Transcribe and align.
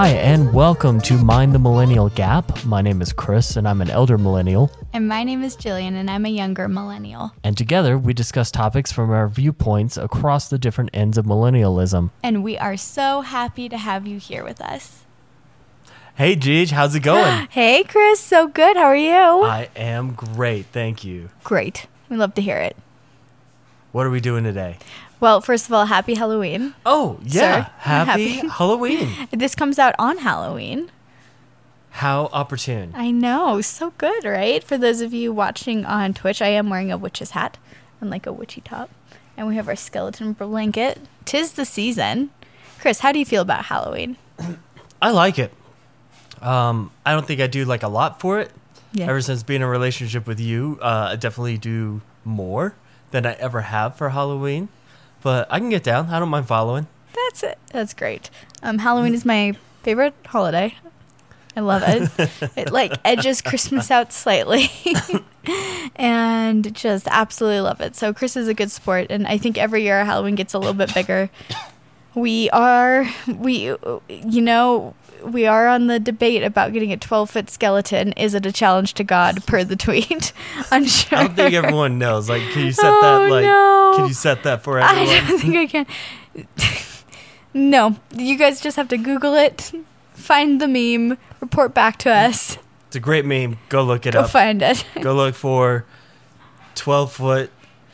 Hi, 0.00 0.12
and 0.12 0.54
welcome 0.54 0.98
to 1.02 1.18
Mind 1.18 1.54
the 1.54 1.58
Millennial 1.58 2.08
Gap. 2.08 2.64
My 2.64 2.80
name 2.80 3.02
is 3.02 3.12
Chris, 3.12 3.54
and 3.56 3.68
I'm 3.68 3.82
an 3.82 3.90
elder 3.90 4.16
millennial. 4.16 4.70
And 4.94 5.06
my 5.06 5.24
name 5.24 5.42
is 5.42 5.58
Jillian, 5.58 5.92
and 5.92 6.10
I'm 6.10 6.24
a 6.24 6.30
younger 6.30 6.68
millennial. 6.68 7.32
And 7.44 7.54
together, 7.54 7.98
we 7.98 8.14
discuss 8.14 8.50
topics 8.50 8.90
from 8.90 9.10
our 9.10 9.28
viewpoints 9.28 9.98
across 9.98 10.48
the 10.48 10.58
different 10.58 10.88
ends 10.94 11.18
of 11.18 11.26
millennialism. 11.26 12.12
And 12.22 12.42
we 12.42 12.56
are 12.56 12.78
so 12.78 13.20
happy 13.20 13.68
to 13.68 13.76
have 13.76 14.06
you 14.06 14.18
here 14.18 14.42
with 14.42 14.62
us. 14.62 15.04
Hey, 16.14 16.34
Gigi, 16.34 16.74
how's 16.74 16.94
it 16.94 17.00
going? 17.00 17.46
Hey, 17.50 17.84
Chris, 17.84 18.20
so 18.20 18.48
good. 18.48 18.78
How 18.78 18.84
are 18.84 18.96
you? 18.96 19.12
I 19.12 19.68
am 19.76 20.14
great, 20.14 20.64
thank 20.72 21.04
you. 21.04 21.28
Great. 21.44 21.88
We 22.08 22.16
love 22.16 22.32
to 22.36 22.40
hear 22.40 22.56
it. 22.56 22.74
What 23.92 24.06
are 24.06 24.10
we 24.10 24.20
doing 24.20 24.44
today? 24.44 24.78
Well, 25.20 25.40
first 25.40 25.66
of 25.66 25.72
all, 25.72 25.84
happy 25.86 26.14
Halloween. 26.14 26.74
Oh, 26.86 27.18
yeah. 27.22 27.64
Sir, 27.66 27.70
Happy, 27.78 28.28
happy- 28.28 28.48
Halloween. 28.58 29.28
This 29.30 29.54
comes 29.54 29.78
out 29.78 29.94
on 29.98 30.18
Halloween. 30.18 30.90
How 31.90 32.26
opportune. 32.32 32.92
I 32.96 33.10
know, 33.10 33.60
so 33.60 33.92
good, 33.98 34.24
right? 34.24 34.62
For 34.64 34.78
those 34.78 35.00
of 35.00 35.12
you 35.12 35.32
watching 35.32 35.84
on 35.84 36.14
Twitch, 36.14 36.40
I 36.40 36.48
am 36.48 36.70
wearing 36.70 36.90
a 36.92 36.96
witch's 36.96 37.32
hat 37.32 37.58
and 38.00 38.08
like 38.10 38.26
a 38.26 38.32
witchy 38.32 38.60
top. 38.62 38.90
And 39.36 39.46
we 39.48 39.56
have 39.56 39.68
our 39.68 39.76
skeleton 39.76 40.32
blanket. 40.34 41.00
Tis 41.24 41.52
the 41.52 41.64
season. 41.64 42.30
Chris, 42.78 43.00
how 43.00 43.12
do 43.12 43.18
you 43.18 43.24
feel 43.26 43.42
about 43.42 43.66
Halloween? 43.66 44.16
I 45.02 45.10
like 45.10 45.38
it. 45.38 45.52
Um, 46.40 46.90
I 47.04 47.12
don't 47.12 47.26
think 47.26 47.40
I 47.40 47.46
do 47.46 47.64
like 47.64 47.82
a 47.82 47.88
lot 47.88 48.20
for 48.20 48.38
it. 48.40 48.50
Yeah. 48.92 49.06
Ever 49.08 49.20
since 49.20 49.42
being 49.42 49.60
in 49.60 49.66
a 49.66 49.70
relationship 49.70 50.26
with 50.26 50.40
you, 50.40 50.78
uh, 50.80 51.10
I 51.12 51.16
definitely 51.16 51.58
do 51.58 52.00
more 52.24 52.74
than 53.10 53.26
I 53.26 53.32
ever 53.34 53.62
have 53.62 53.96
for 53.96 54.10
Halloween. 54.10 54.68
But 55.22 55.48
I 55.50 55.58
can 55.58 55.70
get 55.70 55.82
down. 55.82 56.08
I 56.08 56.18
don't 56.18 56.28
mind 56.28 56.46
following. 56.46 56.86
That's 57.14 57.42
it. 57.42 57.58
That's 57.72 57.94
great. 57.94 58.30
Um, 58.62 58.78
Halloween 58.78 59.14
is 59.14 59.24
my 59.24 59.54
favorite 59.82 60.14
holiday. 60.26 60.74
I 61.56 61.60
love 61.60 61.82
it. 61.84 62.30
it 62.56 62.72
like 62.72 62.92
edges 63.04 63.42
Christmas 63.42 63.90
out 63.90 64.12
slightly, 64.12 64.70
and 65.96 66.74
just 66.74 67.08
absolutely 67.08 67.60
love 67.60 67.80
it. 67.80 67.96
So 67.96 68.12
Chris 68.12 68.36
is 68.36 68.46
a 68.48 68.54
good 68.54 68.70
sport, 68.70 69.08
and 69.10 69.26
I 69.26 69.36
think 69.36 69.58
every 69.58 69.82
year 69.82 70.04
Halloween 70.04 70.36
gets 70.36 70.54
a 70.54 70.58
little 70.58 70.74
bit 70.74 70.94
bigger. 70.94 71.28
We 72.14 72.50
are 72.50 73.06
we 73.26 73.74
you 74.08 74.40
know 74.40 74.94
we 75.24 75.46
are 75.46 75.66
on 75.68 75.86
the 75.86 75.98
debate 76.00 76.42
about 76.42 76.72
getting 76.72 76.92
a 76.92 76.96
12 76.96 77.30
foot 77.30 77.50
skeleton. 77.50 78.12
Is 78.12 78.34
it 78.34 78.46
a 78.46 78.52
challenge 78.52 78.94
to 78.94 79.04
God 79.04 79.44
per 79.46 79.64
the 79.64 79.76
tweet? 79.76 80.32
Unsure. 80.70 81.18
I 81.18 81.26
don't 81.26 81.36
think 81.36 81.54
everyone 81.54 81.98
knows. 81.98 82.28
Like, 82.28 82.42
can 82.52 82.66
you 82.66 82.72
set 82.72 82.84
Oh, 82.86 83.00
that? 83.02 83.30
Like, 83.30 83.44
no. 83.44 83.92
can 83.96 84.08
you 84.08 84.14
set 84.14 84.42
that 84.44 84.62
for 84.62 84.78
everyone? 84.78 85.08
I 85.08 85.20
don't 85.28 85.38
think 85.40 85.56
I 85.56 85.66
can. 85.66 85.86
no, 87.54 87.96
you 88.14 88.36
guys 88.36 88.60
just 88.60 88.76
have 88.76 88.88
to 88.88 88.96
Google 88.96 89.34
it, 89.34 89.72
find 90.14 90.60
the 90.60 90.68
meme, 90.68 91.18
report 91.40 91.74
back 91.74 91.96
to 91.98 92.10
us. 92.10 92.58
It's 92.86 92.96
a 92.96 93.00
great 93.00 93.24
meme. 93.24 93.58
Go 93.68 93.82
look 93.84 94.06
it 94.06 94.12
Go 94.14 94.20
up. 94.20 94.26
Go 94.26 94.30
find 94.30 94.62
it. 94.62 94.84
Go 95.00 95.14
look 95.14 95.34
for 95.34 95.84
twelve 96.74 97.12
foot 97.12 97.50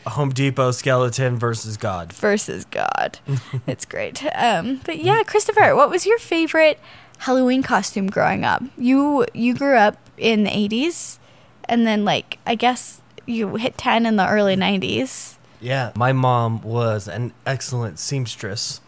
Home 0.07 0.31
Depot 0.31 0.71
skeleton 0.71 1.37
versus 1.37 1.77
God. 1.77 2.13
Versus 2.15 2.65
God. 2.67 3.19
it's 3.67 3.85
great. 3.85 4.25
Um, 4.35 4.81
but 4.87 4.99
yeah, 4.99 5.23
Christopher, 5.25 5.75
what 5.77 5.91
was 5.91 6.07
your 6.07 6.19
favorite 6.19 6.79
Halloween 7.19 7.63
costume 7.63 8.07
growing 8.09 8.45
up? 8.45 8.63
You 8.77 9.27
you 9.35 9.55
grew 9.55 9.77
up 9.77 9.97
in 10.17 10.45
the 10.45 10.51
80s, 10.51 11.19
and 11.65 11.87
then 11.87 12.05
like 12.05 12.39
I 12.47 12.55
guess 12.55 13.01
you 13.27 13.57
hit 13.57 13.77
10 13.77 14.07
in 14.07 14.17
the 14.17 14.29
early 14.29 14.57
90s. 14.57 15.37
Yeah, 15.61 15.93
my 15.97 16.13
mom 16.13 16.63
was 16.63 17.09
an 17.09 17.33
excellent 17.45 17.99
seamstress, 17.99 18.81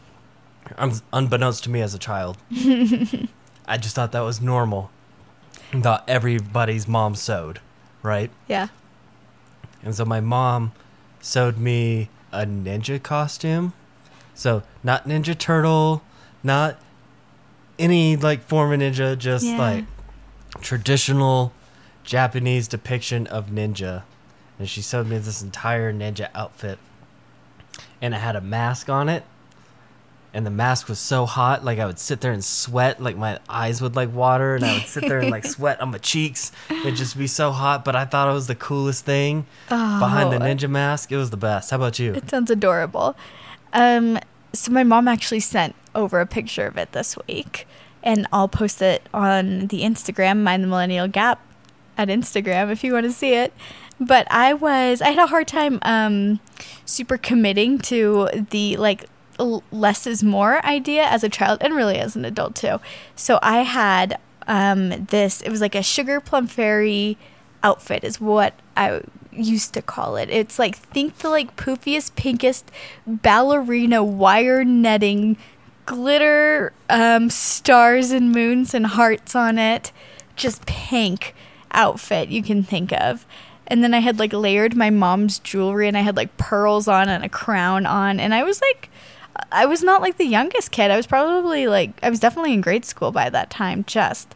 un- 0.77 1.01
unbeknownst 1.13 1.65
to 1.65 1.71
me 1.71 1.81
as 1.81 1.95
a 1.95 1.99
child. 1.99 2.39
I 2.51 3.77
just 3.79 3.95
thought 3.97 4.13
that 4.13 4.21
was 4.21 4.41
normal. 4.41 4.91
I 5.73 5.81
thought 5.81 6.05
everybody's 6.09 6.87
mom 6.87 7.15
sewed, 7.15 7.61
right? 8.03 8.31
Yeah. 8.47 8.69
And 9.83 9.95
so 9.95 10.05
my 10.05 10.21
mom 10.21 10.73
sewed 11.21 11.59
me 11.59 12.11
a 12.33 12.45
ninja 12.45 13.03
costume. 13.03 13.73
So 14.35 14.63
not 14.85 15.07
Ninja 15.09 15.37
Turtle, 15.37 16.03
not 16.43 16.79
any 17.79 18.17
like 18.17 18.43
form 18.43 18.73
of 18.73 18.81
ninja, 18.81 19.17
just 19.19 19.45
Yeah. 19.45 19.59
like 19.59 19.85
traditional 20.61 21.53
Japanese 22.05 22.69
depiction 22.69 23.27
of 23.27 23.47
ninja. 23.47 24.03
And 24.59 24.69
she 24.69 24.83
sewed 24.83 25.07
me 25.07 25.19
this 25.19 25.43
entire 25.43 25.93
ninja 25.93 26.29
outfit. 26.35 26.79
And 28.03 28.15
it 28.15 28.19
had 28.19 28.37
a 28.37 28.41
mask 28.41 28.89
on 28.89 29.09
it. 29.09 29.25
And 30.35 30.45
the 30.45 30.51
mask 30.51 30.89
was 30.89 30.99
so 30.99 31.25
hot, 31.27 31.65
like 31.65 31.79
I 31.79 31.87
would 31.87 31.99
sit 31.99 32.21
there 32.21 32.33
and 32.33 32.45
sweat, 32.45 33.03
like 33.03 33.17
my 33.17 33.39
eyes 33.49 33.81
would 33.81 33.97
like 33.97 34.13
water, 34.13 34.57
and 34.57 34.65
I 34.65 34.75
would 34.75 34.83
sit 34.87 35.09
there 35.09 35.21
and 35.21 35.31
like 35.31 35.45
sweat 35.57 35.81
on 35.81 35.91
my 35.91 35.99
cheeks. 35.99 36.53
It'd 36.71 36.97
just 36.97 37.17
be 37.17 37.27
so 37.27 37.51
hot, 37.51 37.83
but 37.85 37.97
I 37.97 38.05
thought 38.05 38.29
it 38.29 38.35
was 38.35 38.47
the 38.47 38.55
coolest 38.55 39.05
thing 39.07 39.47
behind 39.69 40.31
the 40.31 40.37
Oh. 40.37 40.41
ninja 40.41 40.69
mask. 40.69 41.11
It 41.13 41.17
was 41.17 41.31
the 41.31 41.39
best. 41.39 41.71
How 41.71 41.77
about 41.77 41.99
you? 41.99 42.15
It 42.15 42.29
sounds 42.29 42.51
adorable. 42.51 43.17
Um, 43.73 44.19
so 44.53 44.73
my 44.73 44.85
mom 44.85 45.09
actually 45.09 45.41
sent 45.41 45.75
over 45.95 46.21
a 46.21 46.27
picture 46.27 46.67
of 46.67 46.77
it 46.77 46.93
this 46.93 47.17
week, 47.29 47.67
and 48.03 48.27
I'll 48.33 48.49
post 48.49 48.81
it 48.83 49.09
on 49.13 49.67
the 49.69 49.83
Instagram, 49.83 50.43
Mind 50.43 50.63
the 50.63 50.69
Millennial 50.69 51.09
Gap, 51.09 51.41
at 51.97 52.09
Instagram 52.09 52.71
if 52.71 52.85
you 52.85 52.93
want 52.93 53.05
to 53.05 53.13
see 53.13 53.35
it. 53.35 53.53
But 54.01 54.31
I 54.31 54.55
was, 54.55 55.03
I 55.03 55.09
had 55.09 55.19
a 55.19 55.27
hard 55.27 55.49
time 55.49 55.81
um, 55.83 56.39
super 56.85 57.19
committing 57.19 57.79
to 57.81 58.29
the 58.51 58.77
like 58.77 59.07
less 59.71 60.07
is 60.07 60.23
more 60.23 60.65
idea 60.65 61.05
as 61.05 61.23
a 61.23 61.29
child 61.29 61.59
and 61.61 61.75
really 61.75 61.99
as 61.99 62.17
an 62.17 62.25
adult 62.25 62.55
too. 62.55 62.81
So 63.17 63.39
I 63.43 63.63
had 63.63 64.19
um, 64.47 65.07
this, 65.07 65.43
it 65.43 65.51
was 65.51 65.61
like 65.61 65.75
a 65.75 65.83
sugar 65.83 66.21
plum 66.21 66.47
fairy 66.47 67.19
outfit, 67.63 68.05
is 68.05 68.21
what 68.21 68.55
I 68.77 69.03
used 69.39 69.75
to 69.75 69.83
call 69.83 70.17
it. 70.17 70.31
It's 70.31 70.59
like, 70.59 70.77
think 70.77 71.19
the 71.19 71.31
like 71.31 71.57
poofiest, 71.57 72.15
pinkest 72.17 72.71
ballerina 73.07 74.03
wire 74.05 74.65
netting 74.65 75.37
glitter 75.87 76.73
um, 76.91 77.31
stars 77.31 78.11
and 78.11 78.33
moons 78.33 78.75
and 78.75 78.87
hearts 78.87 79.35
on 79.35 79.59
it. 79.59 79.93
Just 80.37 80.67
pink 80.67 81.35
outfit 81.71 82.29
you 82.29 82.43
can 82.43 82.63
think 82.63 82.93
of. 82.93 83.27
And 83.67 83.85
then 83.85 83.93
I 83.93 83.99
had 83.99 84.19
like 84.19 84.33
layered 84.33 84.77
my 84.77 84.91
mom's 84.91 85.39
jewelry 85.39 85.89
and 85.89 85.97
I 85.97 86.01
had 86.01 86.17
like 86.17 86.37
pearls 86.37 86.89
on 86.89 87.09
and 87.09 87.25
a 87.25 87.29
crown 87.29 87.87
on. 87.87 88.19
And 88.19 88.35
I 88.35 88.43
was 88.43 88.61
like, 88.61 88.91
I 89.53 89.67
was 89.67 89.83
not 89.83 90.01
like 90.03 90.17
the 90.17 90.27
youngest 90.27 90.71
kid. 90.71 90.91
I 90.91 90.97
was 90.97 91.07
probably 91.07 91.67
like, 91.67 91.99
I 92.03 92.11
was 92.11 92.21
definitely 92.21 92.55
in 92.55 92.61
grade 92.61 92.85
school 92.85 93.13
by 93.13 93.31
that 93.31 93.51
time. 93.51 93.85
Just 93.85 94.35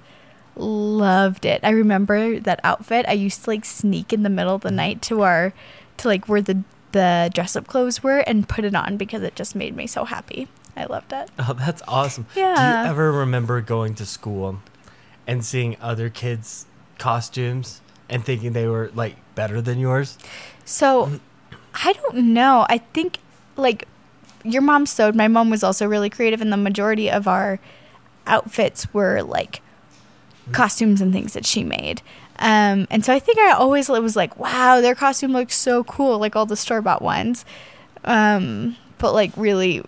loved 0.57 1.45
it. 1.45 1.61
I 1.63 1.71
remember 1.71 2.41
that 2.41 2.61
outfit. 2.63 3.07
I 3.09 3.13
used 3.13 3.45
to 3.45 3.51
like 3.51 3.65
sneak 3.65 4.13
in 4.13 4.23
the 4.23 4.31
middle 4.31 4.55
of 4.55 4.63
the 4.63 4.71
night 4.71 5.03
to 5.03 5.23
our, 5.23 5.53
to 5.99 6.09
like 6.09 6.29
where 6.29 6.43
the, 6.43 6.63
the 6.93 7.31
dress 7.35 7.57
up 7.57 7.67
clothes 7.67 8.03
were 8.03 8.19
and 8.21 8.49
put 8.49 8.65
it 8.65 8.75
on 8.75 8.97
because 8.97 9.23
it 9.23 9.35
just 9.35 9.55
made 9.55 9.77
me 9.77 9.87
so 9.87 10.05
happy. 10.05 10.49
I 10.77 10.85
loved 10.85 11.13
it. 11.13 11.31
Oh, 11.39 11.53
that's 11.53 11.83
awesome. 11.87 12.27
Yeah. 12.35 12.55
Do 12.55 12.63
you 12.63 12.91
ever 12.91 13.13
remember 13.13 13.61
going 13.61 13.95
to 13.97 14.07
school 14.07 14.61
and 15.27 15.45
seeing 15.45 15.77
other 15.81 16.09
kids' 16.09 16.67
costumes 16.99 17.81
and 18.09 18.25
thinking 18.25 18.53
they 18.53 18.67
were 18.67 18.91
like 18.95 19.17
better 19.35 19.61
than 19.61 19.79
yours? 19.79 20.19
So 20.65 21.21
I 21.75 21.93
don't 21.93 22.33
know. 22.33 22.67
I 22.69 22.79
think 22.79 23.19
like 23.57 23.87
your 24.45 24.63
mom 24.63 24.87
sewed. 24.87 25.15
My 25.15 25.29
mom 25.29 25.51
was 25.51 25.63
also 25.63 25.87
really 25.87 26.11
creative, 26.11 26.41
and 26.41 26.53
the 26.53 26.57
majority 26.57 27.11
of 27.11 27.29
our 27.29 27.61
outfits 28.27 28.93
were 28.95 29.23
like 29.23 29.61
costumes 30.51 31.01
and 31.01 31.13
things 31.13 31.35
that 31.35 31.47
she 31.47 31.63
made. 31.63 32.03
Um, 32.39 32.89
and 32.91 33.05
so 33.05 33.13
I 33.15 33.19
think 33.21 33.39
I 33.39 33.53
always 33.53 33.89
was 33.89 34.17
like, 34.17 34.37
wow, 34.39 34.81
their 34.81 34.97
costume 34.97 35.33
looks 35.33 35.55
so 35.55 35.85
cool, 35.85 36.19
like 36.19 36.35
all 36.35 36.47
the 36.47 36.57
store 36.57 36.83
bought 36.83 37.03
ones. 37.03 37.45
Um, 38.05 38.77
but 38.99 39.13
like 39.15 39.31
really, 39.37 39.85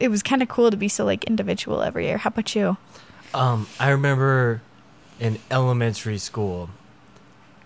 it 0.00 0.08
was 0.08 0.22
kind 0.22 0.42
of 0.42 0.48
cool 0.48 0.70
to 0.70 0.76
be 0.76 0.88
so 0.88 1.04
like 1.04 1.24
individual 1.24 1.82
every 1.82 2.06
year. 2.06 2.18
How 2.18 2.28
about 2.28 2.54
you? 2.56 2.76
Um, 3.34 3.68
I 3.78 3.90
remember 3.90 4.62
in 5.20 5.38
elementary 5.50 6.18
school 6.18 6.70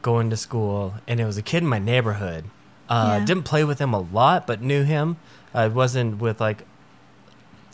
going 0.02 0.31
to 0.31 0.37
school, 0.37 0.94
and 1.08 1.19
it 1.19 1.25
was 1.25 1.37
a 1.38 1.43
kid 1.43 1.62
in 1.62 1.69
my 1.69 1.78
neighborhood. 1.78 2.44
Uh, 2.88 3.16
Yeah. 3.19 3.25
Didn't 3.25 3.44
play 3.44 3.64
with 3.64 3.78
him 3.81 3.93
a 3.94 4.00
lot, 4.00 4.46
but 4.46 4.60
knew 4.60 4.82
him. 4.84 5.16
I 5.55 5.69
wasn't 5.69 6.19
with 6.20 6.40
like. 6.40 6.64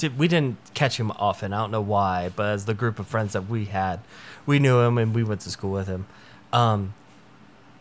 Did, 0.02 0.18
we 0.18 0.26
didn't 0.26 0.58
catch 0.74 0.98
him 0.98 1.12
often. 1.12 1.52
I 1.52 1.58
don't 1.58 1.70
know 1.70 1.80
why, 1.80 2.32
but 2.34 2.46
as 2.46 2.64
the 2.64 2.74
group 2.74 2.98
of 2.98 3.06
friends 3.06 3.34
that 3.34 3.48
we 3.48 3.66
had, 3.66 4.00
we 4.46 4.58
knew 4.58 4.80
him 4.80 4.98
and 4.98 5.14
we 5.14 5.22
went 5.22 5.42
to 5.42 5.50
school 5.50 5.70
with 5.70 5.86
him. 5.86 6.06
Um, 6.52 6.94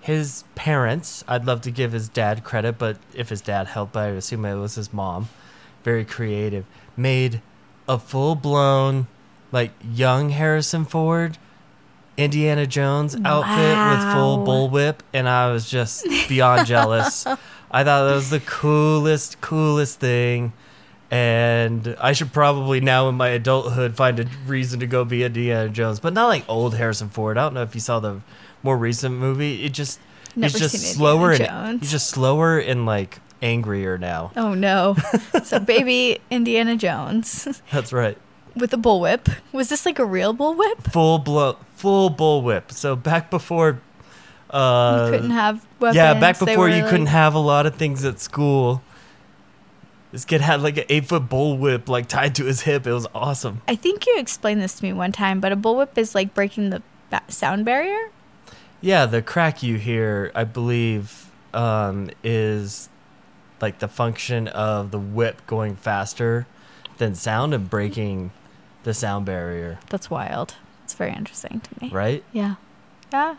his 0.02 0.44
parents, 0.54 1.24
I'd 1.28 1.46
love 1.46 1.62
to 1.62 1.72
give 1.72 1.94
his 1.94 2.08
dad 2.08 2.44
credit, 2.44 2.78
but 2.78 2.98
if 3.16 3.30
his 3.30 3.42
dad 3.42 3.66
helped, 3.66 3.98
I 3.98 4.10
assume 4.10 4.46
it 4.46 4.54
was 4.54 4.76
his 4.76 4.94
mom. 4.94 5.30
Very 5.84 6.06
creative. 6.06 6.66
Made 6.96 7.42
a 7.90 7.98
full 7.98 8.36
blown, 8.36 9.08
like 9.52 9.72
young 9.84 10.30
Harrison 10.30 10.86
Ford, 10.86 11.40
Indiana 12.18 12.68
Jones 12.68 13.16
outfit 13.26 13.98
with 13.98 14.14
full 14.14 14.46
bullwhip, 14.46 15.00
and 15.12 15.28
I 15.28 15.52
was 15.52 15.68
just 15.68 16.06
beyond 16.30 16.68
jealous. 16.68 17.26
I 17.72 17.84
thought 17.84 18.10
that 18.10 18.14
was 18.14 18.30
the 18.30 18.42
coolest, 18.42 19.42
coolest 19.42 20.00
thing. 20.00 20.54
And 21.12 21.98
I 22.00 22.14
should 22.14 22.32
probably 22.32 22.80
now 22.80 23.10
in 23.10 23.16
my 23.16 23.28
adulthood 23.28 23.98
find 23.98 24.18
a 24.18 24.26
reason 24.48 24.80
to 24.80 24.88
go 24.88 25.04
be 25.04 25.24
Indiana 25.24 25.68
Jones, 25.68 26.00
but 26.00 26.14
not 26.14 26.28
like 26.28 26.46
old 26.48 26.76
Harrison 26.76 27.10
Ford. 27.10 27.38
I 27.38 27.44
don't 27.44 27.54
know 27.54 27.64
if 27.64 27.76
you 27.76 27.82
saw 27.82 28.00
the 28.00 28.22
more 28.64 28.78
recent 28.78 29.16
movie. 29.16 29.66
It 29.66 29.74
just 29.74 30.00
Never 30.36 30.58
he's 30.58 30.72
just 30.72 30.94
slower 30.96 31.34
and 31.34 31.82
he's 31.82 31.92
just 31.92 32.10
slower 32.10 32.58
and 32.58 32.86
like 32.86 33.20
angrier 33.42 33.98
now. 33.98 34.32
Oh 34.38 34.54
no. 34.54 34.96
so 35.44 35.60
baby 35.60 36.20
Indiana 36.30 36.78
Jones 36.78 37.62
That's 37.72 37.92
right. 37.92 38.18
with 38.56 38.74
a 38.74 38.78
bullwhip. 38.78 39.36
Was 39.52 39.68
this 39.68 39.86
like 39.86 40.00
a 40.00 40.06
real 40.06 40.34
bullwhip? 40.34 40.92
Full 40.92 41.20
blow, 41.20 41.58
full 41.76 42.10
bullwhip. 42.10 42.72
So 42.72 42.96
back 42.96 43.30
before, 43.30 43.82
uh, 44.50 45.04
you 45.06 45.12
couldn't 45.12 45.32
have 45.32 45.66
weapons. 45.80 45.98
yeah, 45.98 46.14
back 46.14 46.40
before 46.40 46.70
you 46.70 46.84
couldn't 46.86 47.08
have 47.08 47.34
a 47.34 47.40
lot 47.40 47.66
of 47.66 47.76
things 47.76 48.06
at 48.06 48.22
school. 48.22 48.82
This 50.12 50.26
kid 50.26 50.42
had 50.42 50.62
like 50.62 50.78
an 50.78 50.84
eight 50.90 51.06
foot 51.06 51.30
bullwhip 51.30 51.88
like 51.88 52.08
tied 52.08 52.36
to 52.36 52.46
his 52.46 52.62
hip. 52.62 52.86
It 52.86 52.94
was 52.94 53.08
awesome. 53.16 53.62
I 53.68 53.76
think 53.76 54.06
you 54.06 54.18
explained 54.18 54.62
this 54.62 54.76
to 54.80 54.84
me 54.84 54.92
one 54.94 55.12
time, 55.12 55.40
but 55.40 55.52
a 55.52 55.56
bullwhip 55.56 55.98
is 55.98 56.14
like 56.16 56.34
breaking 56.34 56.70
the 56.70 56.82
ba- 57.10 57.22
sound 57.30 57.64
barrier. 57.66 58.10
Yeah, 58.82 59.06
the 59.06 59.22
crack 59.22 59.62
you 59.64 59.78
hear, 59.78 60.32
I 60.36 60.44
believe, 60.44 61.30
um, 61.54 62.10
is 62.24 62.90
like 63.62 63.80
the 63.80 63.88
function 63.88 64.48
of 64.50 64.92
the 64.92 65.00
whip 65.00 65.46
going 65.48 65.76
faster 65.76 66.48
than 66.98 67.14
sound 67.16 67.54
and 67.54 67.70
breaking 67.70 68.32
the 68.84 68.94
sound 68.94 69.26
barrier, 69.26 69.78
That's 69.90 70.10
wild. 70.10 70.56
It's 70.84 70.96
very 70.96 71.14
interesting 71.14 71.62
to 71.62 71.70
me. 71.84 71.92
right? 71.92 72.24
Yeah. 72.34 72.56
Yeah. 73.14 73.36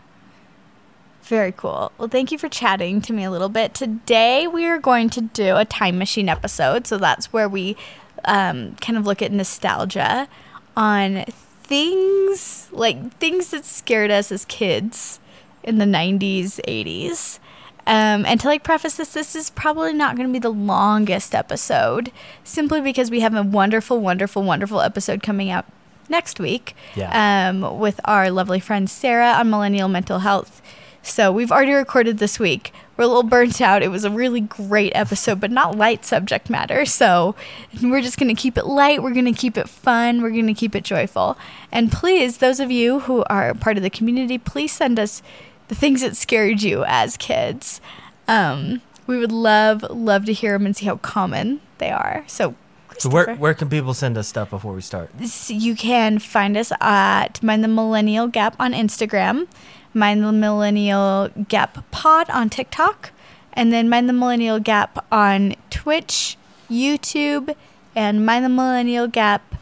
Very 1.23 1.51
cool. 1.53 1.91
Well, 1.97 2.09
thank 2.09 2.31
you 2.31 2.37
for 2.37 2.49
chatting 2.49 3.01
to 3.01 3.13
me 3.13 3.23
a 3.23 3.31
little 3.31 3.49
bit. 3.49 3.73
Today, 3.73 4.45
we 4.45 4.65
are 4.65 4.77
going 4.77 5.09
to 5.11 5.21
do 5.21 5.55
a 5.55 5.63
time 5.65 5.97
machine 5.97 6.27
episode. 6.27 6.85
So 6.85 6.97
that's 6.97 7.31
where 7.31 7.47
we 7.47 7.77
um, 8.25 8.75
kind 8.81 8.97
of 8.97 9.05
look 9.07 9.21
at 9.21 9.31
nostalgia 9.31 10.27
on 10.75 11.23
things 11.63 12.67
like 12.71 13.13
things 13.19 13.49
that 13.51 13.65
scared 13.65 14.11
us 14.11 14.31
as 14.31 14.43
kids 14.45 15.19
in 15.63 15.77
the 15.77 15.85
90s, 15.85 16.59
80s. 16.67 17.39
Um, 17.87 18.25
and 18.25 18.39
to 18.41 18.47
like 18.47 18.63
preface 18.63 18.95
this, 18.97 19.13
this 19.13 19.35
is 19.35 19.49
probably 19.49 19.93
not 19.93 20.15
going 20.15 20.27
to 20.27 20.33
be 20.33 20.39
the 20.39 20.49
longest 20.49 21.33
episode, 21.33 22.11
simply 22.43 22.79
because 22.81 23.09
we 23.11 23.21
have 23.21 23.33
a 23.33 23.43
wonderful, 23.43 23.99
wonderful, 23.99 24.43
wonderful 24.43 24.81
episode 24.81 25.21
coming 25.23 25.49
out 25.49 25.65
next 26.09 26.39
week 26.39 26.75
Yeah. 26.95 27.49
um, 27.49 27.79
with 27.79 27.99
our 28.05 28.29
lovely 28.29 28.59
friend 28.59 28.89
Sarah 28.89 29.31
on 29.33 29.49
millennial 29.49 29.87
mental 29.87 30.19
health. 30.19 30.61
So 31.03 31.31
we've 31.33 31.51
already 31.51 31.73
recorded 31.73 32.17
this 32.17 32.39
week. 32.39 32.73
We're 32.95 33.03
a 33.03 33.07
little 33.07 33.23
burnt 33.23 33.59
out. 33.59 33.83
It 33.83 33.89
was 33.89 34.05
a 34.05 34.09
really 34.09 34.39
great 34.39 34.93
episode, 34.95 35.39
but 35.41 35.51
not 35.51 35.77
light 35.77 36.05
subject 36.05 36.49
matter. 36.49 36.85
So 36.85 37.35
we're 37.81 38.01
just 38.01 38.17
going 38.17 38.33
to 38.33 38.41
keep 38.41 38.57
it 38.57 38.65
light. 38.65 39.03
We're 39.03 39.13
going 39.13 39.25
to 39.25 39.33
keep 39.33 39.57
it 39.57 39.67
fun. 39.67 40.21
We're 40.21 40.29
going 40.31 40.47
to 40.47 40.53
keep 40.53 40.75
it 40.75 40.83
joyful. 40.83 41.37
And 41.71 41.91
please, 41.91 42.37
those 42.37 42.59
of 42.61 42.71
you 42.71 43.01
who 43.01 43.23
are 43.25 43.53
part 43.53 43.75
of 43.77 43.83
the 43.83 43.89
community, 43.89 44.37
please 44.37 44.71
send 44.71 44.97
us 44.97 45.21
the 45.67 45.75
things 45.75 46.01
that 46.01 46.15
scared 46.15 46.61
you 46.61 46.85
as 46.87 47.17
kids. 47.17 47.81
Um, 48.27 48.81
we 49.05 49.19
would 49.19 49.31
love, 49.31 49.83
love 49.89 50.23
to 50.25 50.33
hear 50.33 50.53
them 50.53 50.65
and 50.65 50.75
see 50.75 50.85
how 50.85 50.97
common 50.97 51.59
they 51.79 51.91
are. 51.91 52.23
So, 52.27 52.55
So 52.97 53.09
where 53.09 53.35
where 53.35 53.53
can 53.53 53.69
people 53.69 53.93
send 53.93 54.17
us 54.17 54.29
stuff 54.29 54.51
before 54.51 54.73
we 54.73 54.81
start? 54.81 55.09
You 55.49 55.75
can 55.75 56.19
find 56.19 56.55
us 56.55 56.71
at 56.79 57.43
Mind 57.43 57.63
the 57.63 57.67
Millennial 57.67 58.27
Gap 58.27 58.55
on 58.59 58.71
Instagram, 58.71 59.47
Mind 59.93 60.23
the 60.23 60.31
Millennial 60.31 61.29
Gap 61.47 61.89
Pod 61.91 62.29
on 62.29 62.49
TikTok, 62.49 63.11
and 63.53 63.71
then 63.71 63.89
Mind 63.89 64.09
the 64.09 64.13
Millennial 64.13 64.59
Gap 64.59 65.05
on 65.11 65.55
Twitch, 65.69 66.37
YouTube, 66.69 67.55
and 67.95 68.25
Mind 68.25 68.45
the 68.45 68.49
Millennial 68.49 69.07
Gap 69.07 69.55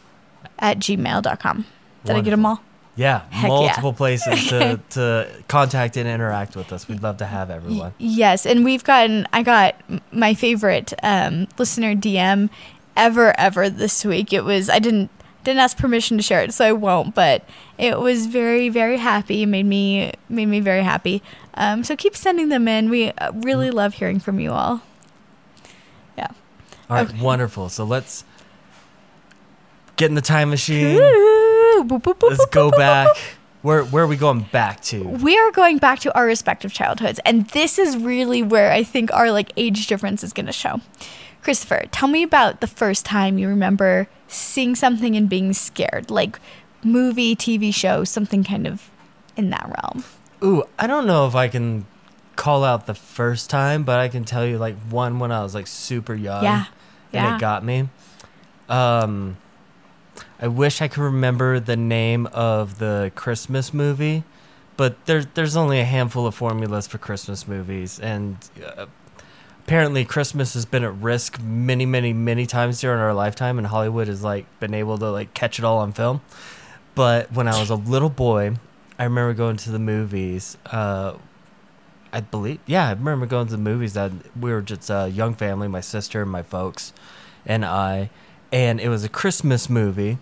at 0.58 0.78
gmail.com. 0.78 1.66
Did 2.04 2.16
I 2.16 2.20
get 2.20 2.30
them 2.30 2.46
all? 2.46 2.62
Yeah, 2.94 3.22
Heck 3.30 3.44
yeah. 3.44 3.48
multiple 3.48 3.92
places 3.94 4.48
to, 4.48 4.80
to 4.90 5.28
contact 5.48 5.96
and 5.96 6.08
interact 6.08 6.56
with 6.56 6.72
us. 6.72 6.88
We'd 6.88 7.02
love 7.02 7.16
to 7.18 7.26
have 7.26 7.50
everyone. 7.50 7.94
Yes, 7.98 8.44
and 8.44 8.64
we've 8.64 8.84
gotten 8.84 9.26
I 9.32 9.42
got 9.42 9.76
my 10.12 10.34
favorite 10.34 10.92
um, 11.02 11.48
listener 11.58 11.94
DM 11.94 12.50
ever 12.96 13.38
ever 13.38 13.70
this 13.70 14.04
week. 14.04 14.32
It 14.32 14.44
was 14.44 14.68
I 14.68 14.78
didn't 14.78 15.10
didn't 15.44 15.60
ask 15.60 15.76
permission 15.76 16.16
to 16.16 16.22
share 16.22 16.42
it, 16.42 16.52
so 16.54 16.64
I 16.64 16.72
won't. 16.72 17.14
But 17.14 17.44
it 17.78 17.98
was 17.98 18.26
very 18.26 18.68
very 18.68 18.96
happy. 18.98 19.42
It 19.42 19.46
made 19.46 19.66
me 19.66 20.12
made 20.28 20.46
me 20.46 20.60
very 20.60 20.82
happy. 20.82 21.22
Um, 21.54 21.84
so 21.84 21.96
keep 21.96 22.16
sending 22.16 22.48
them 22.48 22.66
in. 22.68 22.88
We 22.90 23.10
uh, 23.10 23.32
really 23.32 23.70
love 23.70 23.94
hearing 23.94 24.20
from 24.20 24.40
you 24.40 24.52
all. 24.52 24.80
Yeah. 26.16 26.28
All 26.88 26.96
right, 26.96 27.08
Okay. 27.08 27.20
wonderful. 27.20 27.68
So 27.68 27.84
let's 27.84 28.24
get 29.96 30.06
in 30.08 30.14
the 30.14 30.20
time 30.22 30.50
machine. 30.50 30.96
Ooh, 30.96 31.84
boop, 31.86 32.02
boop, 32.02 32.18
boop, 32.18 32.30
Let's 32.30 32.46
go 32.46 32.70
back. 32.70 33.08
Where 33.62 33.84
where 33.84 34.02
are 34.04 34.08
we 34.08 34.16
going 34.16 34.40
back 34.50 34.80
to? 34.84 35.02
We 35.04 35.38
are 35.38 35.52
going 35.52 35.78
back 35.78 36.00
to 36.00 36.16
our 36.16 36.26
respective 36.26 36.72
childhoods, 36.72 37.20
and 37.24 37.46
this 37.50 37.78
is 37.78 37.96
really 37.96 38.42
where 38.42 38.72
I 38.72 38.82
think 38.82 39.12
our 39.12 39.30
like 39.30 39.52
age 39.56 39.86
difference 39.86 40.24
is 40.24 40.32
going 40.32 40.46
to 40.46 40.52
show. 40.52 40.80
Christopher, 41.42 41.84
tell 41.90 42.08
me 42.08 42.22
about 42.22 42.60
the 42.60 42.66
first 42.66 43.04
time 43.04 43.36
you 43.38 43.48
remember 43.48 44.08
seeing 44.28 44.74
something 44.74 45.16
and 45.16 45.28
being 45.28 45.52
scared, 45.52 46.10
like 46.10 46.38
movie, 46.84 47.34
TV 47.36 47.74
show, 47.74 48.04
something 48.04 48.44
kind 48.44 48.66
of 48.66 48.90
in 49.36 49.50
that 49.50 49.64
realm. 49.82 50.04
Ooh, 50.42 50.64
I 50.78 50.86
don't 50.86 51.06
know 51.06 51.26
if 51.26 51.34
I 51.34 51.48
can 51.48 51.86
call 52.36 52.64
out 52.64 52.86
the 52.86 52.94
first 52.94 53.50
time, 53.50 53.82
but 53.84 53.98
I 53.98 54.08
can 54.08 54.24
tell 54.24 54.46
you 54.46 54.56
like 54.58 54.76
one 54.88 55.18
when 55.18 55.30
I 55.32 55.42
was 55.42 55.54
like 55.54 55.66
super 55.66 56.14
young. 56.14 56.44
Yeah. 56.44 56.64
And 57.12 57.24
Yeah. 57.24 57.36
it 57.36 57.40
got 57.40 57.64
me. 57.64 57.88
Um 58.68 59.36
I 60.40 60.48
wish 60.48 60.82
I 60.82 60.88
could 60.88 61.02
remember 61.02 61.60
the 61.60 61.76
name 61.76 62.26
of 62.26 62.78
the 62.78 63.12
Christmas 63.14 63.72
movie, 63.72 64.24
but 64.76 65.04
there's 65.06 65.26
there's 65.34 65.56
only 65.56 65.78
a 65.80 65.84
handful 65.84 66.26
of 66.26 66.34
formulas 66.34 66.86
for 66.86 66.98
Christmas 66.98 67.46
movies 67.46 67.98
and 68.00 68.36
uh, 68.76 68.86
apparently 69.64 70.04
Christmas 70.04 70.54
has 70.54 70.64
been 70.64 70.84
at 70.84 70.94
risk 70.96 71.40
many 71.40 71.86
many 71.86 72.12
many 72.12 72.46
times 72.46 72.80
during 72.80 73.00
our 73.00 73.14
lifetime 73.14 73.58
and 73.58 73.66
Hollywood 73.66 74.08
has 74.08 74.22
like 74.22 74.46
been 74.60 74.74
able 74.74 74.98
to 74.98 75.10
like 75.10 75.34
catch 75.34 75.58
it 75.58 75.64
all 75.64 75.78
on 75.78 75.92
film. 75.92 76.20
But 76.94 77.32
when 77.32 77.48
I 77.48 77.58
was 77.58 77.70
a 77.70 77.74
little 77.74 78.10
boy, 78.10 78.56
I 78.98 79.04
remember 79.04 79.32
going 79.34 79.56
to 79.58 79.70
the 79.70 79.78
movies. 79.78 80.58
Uh, 80.66 81.14
I 82.12 82.20
believe, 82.20 82.60
yeah, 82.66 82.88
I 82.88 82.92
remember 82.92 83.24
going 83.24 83.46
to 83.46 83.52
the 83.52 83.58
movies. 83.58 83.94
That 83.94 84.12
we 84.38 84.52
were 84.52 84.60
just 84.60 84.90
a 84.90 85.08
young 85.08 85.34
family, 85.34 85.68
my 85.68 85.80
sister 85.80 86.20
and 86.20 86.30
my 86.30 86.42
folks, 86.42 86.92
and 87.46 87.64
I, 87.64 88.10
and 88.52 88.78
it 88.78 88.90
was 88.90 89.04
a 89.04 89.08
Christmas 89.08 89.70
movie. 89.70 90.18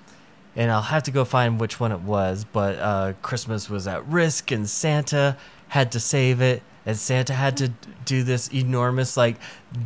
And 0.57 0.71
I'll 0.71 0.83
have 0.83 1.05
to 1.05 1.11
go 1.11 1.25
find 1.25 1.61
which 1.61 1.79
one 1.79 1.93
it 1.93 2.01
was, 2.01 2.45
but 2.45 2.79
uh, 2.79 3.13
Christmas 3.23 3.71
was 3.71 3.87
at 3.87 4.07
risk, 4.07 4.51
and 4.51 4.69
Santa 4.69 5.37
had 5.69 5.93
to 5.93 6.01
save 6.01 6.41
it, 6.41 6.63
and 6.87 6.97
Santa 6.97 7.35
had 7.35 7.57
to 7.59 7.73
do 8.05 8.23
this 8.23 8.49
enormous, 8.49 9.17
like, 9.17 9.37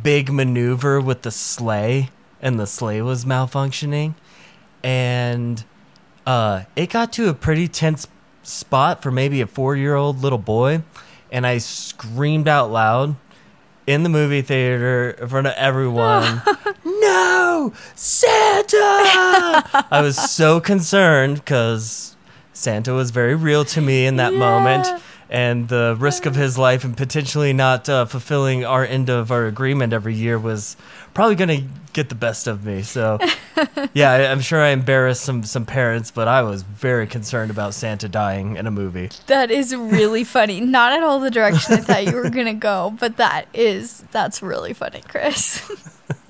big 0.03 0.31
maneuver 0.31 0.99
with 0.99 1.23
the 1.23 1.31
sleigh, 1.31 2.09
and 2.41 2.59
the 2.59 2.67
sleigh 2.67 3.01
was 3.01 3.25
malfunctioning, 3.25 4.15
and 4.83 5.63
uh, 6.25 6.63
it 6.75 6.89
got 6.89 7.11
to 7.13 7.29
a 7.29 7.33
pretty 7.33 7.67
tense 7.67 8.07
spot 8.43 9.01
for 9.01 9.11
maybe 9.11 9.41
a 9.41 9.47
four 9.47 9.75
year 9.75 9.95
old 9.95 10.21
little 10.21 10.37
boy, 10.37 10.83
and 11.31 11.45
I 11.45 11.57
screamed 11.57 12.47
out 12.47 12.71
loud 12.71 13.15
in 13.87 14.03
the 14.03 14.09
movie 14.09 14.41
theater 14.41 15.11
in 15.11 15.27
front 15.27 15.47
of 15.47 15.53
everyone. 15.53 16.41
no, 16.85 17.73
Santa! 17.95 18.77
I 18.77 19.99
was 20.01 20.17
so 20.31 20.59
concerned 20.59 21.35
because 21.35 22.15
Santa 22.53 22.93
was 22.93 23.11
very 23.11 23.35
real 23.35 23.65
to 23.65 23.81
me 23.81 24.05
in 24.05 24.15
that 24.15 24.33
moment. 24.33 24.87
And 25.29 25.67
the 25.69 25.95
risk 25.99 26.25
of 26.25 26.35
his 26.35 26.57
life 26.57 26.83
and 26.83 26.95
potentially 26.95 27.51
not 27.51 27.89
uh, 27.89 28.05
fulfilling 28.05 28.63
our 28.63 28.85
end 28.85 29.09
of 29.09 29.31
our 29.31 29.47
agreement 29.47 29.91
every 29.91 30.13
year 30.13 30.37
was 30.37 30.77
probably 31.15 31.35
going 31.35 31.61
to 31.61 31.67
get 31.93 32.09
the 32.09 32.15
best 32.15 32.45
of 32.45 32.63
me. 32.65 32.83
So, 32.83 33.17
yeah, 33.93 34.11
I, 34.11 34.27
I'm 34.27 34.41
sure 34.41 34.61
I 34.61 34.69
embarrassed 34.69 35.21
some 35.23 35.43
some 35.43 35.65
parents, 35.65 36.11
but 36.11 36.27
I 36.27 36.43
was 36.43 36.61
very 36.61 37.07
concerned 37.07 37.49
about 37.49 37.73
Santa 37.73 38.07
dying 38.07 38.57
in 38.57 38.67
a 38.67 38.71
movie. 38.71 39.09
That 39.27 39.49
is 39.49 39.75
really 39.75 40.23
funny. 40.37 40.61
Not 40.61 40.93
at 40.93 41.01
all 41.01 41.19
the 41.19 41.31
direction 41.31 41.73
I 41.73 41.77
thought 41.77 42.05
you 42.05 42.15
were 42.15 42.29
gonna 42.29 42.53
go, 42.53 42.95
but 42.99 43.17
that 43.17 43.47
is 43.53 44.03
that's 44.11 44.43
really 44.43 44.73
funny, 44.73 45.01
Chris. 45.07 45.59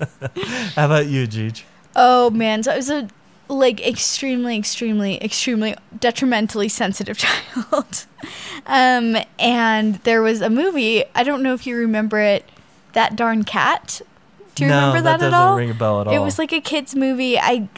How 0.74 0.86
about 0.86 1.06
you, 1.06 1.26
Jeej? 1.26 1.64
Oh 1.94 2.30
man, 2.30 2.62
so 2.62 2.72
I 2.72 2.76
was 2.76 2.90
a 2.90 3.08
like 3.48 3.86
extremely, 3.86 4.56
extremely, 4.56 5.22
extremely 5.22 5.74
detrimentally 5.98 6.68
sensitive 6.68 7.16
child. 7.18 8.06
um, 8.66 9.16
and 9.38 9.96
there 10.04 10.22
was 10.22 10.40
a 10.40 10.50
movie. 10.50 11.04
I 11.14 11.22
don't 11.22 11.42
know 11.42 11.54
if 11.54 11.66
you 11.66 11.76
remember 11.76 12.18
it. 12.20 12.44
That 12.92 13.14
darn 13.14 13.44
cat. 13.44 14.00
Do 14.54 14.64
you 14.64 14.70
no, 14.70 14.88
remember 14.88 15.02
that, 15.02 15.20
doesn't 15.20 15.34
at 15.34 15.36
all? 15.36 15.56
ring 15.56 15.70
a 15.70 15.74
bell 15.74 16.00
at 16.00 16.06
all. 16.06 16.14
It 16.14 16.18
was 16.18 16.38
like 16.38 16.52
a 16.52 16.60
kids 16.62 16.94
movie. 16.94 17.38
I 17.38 17.68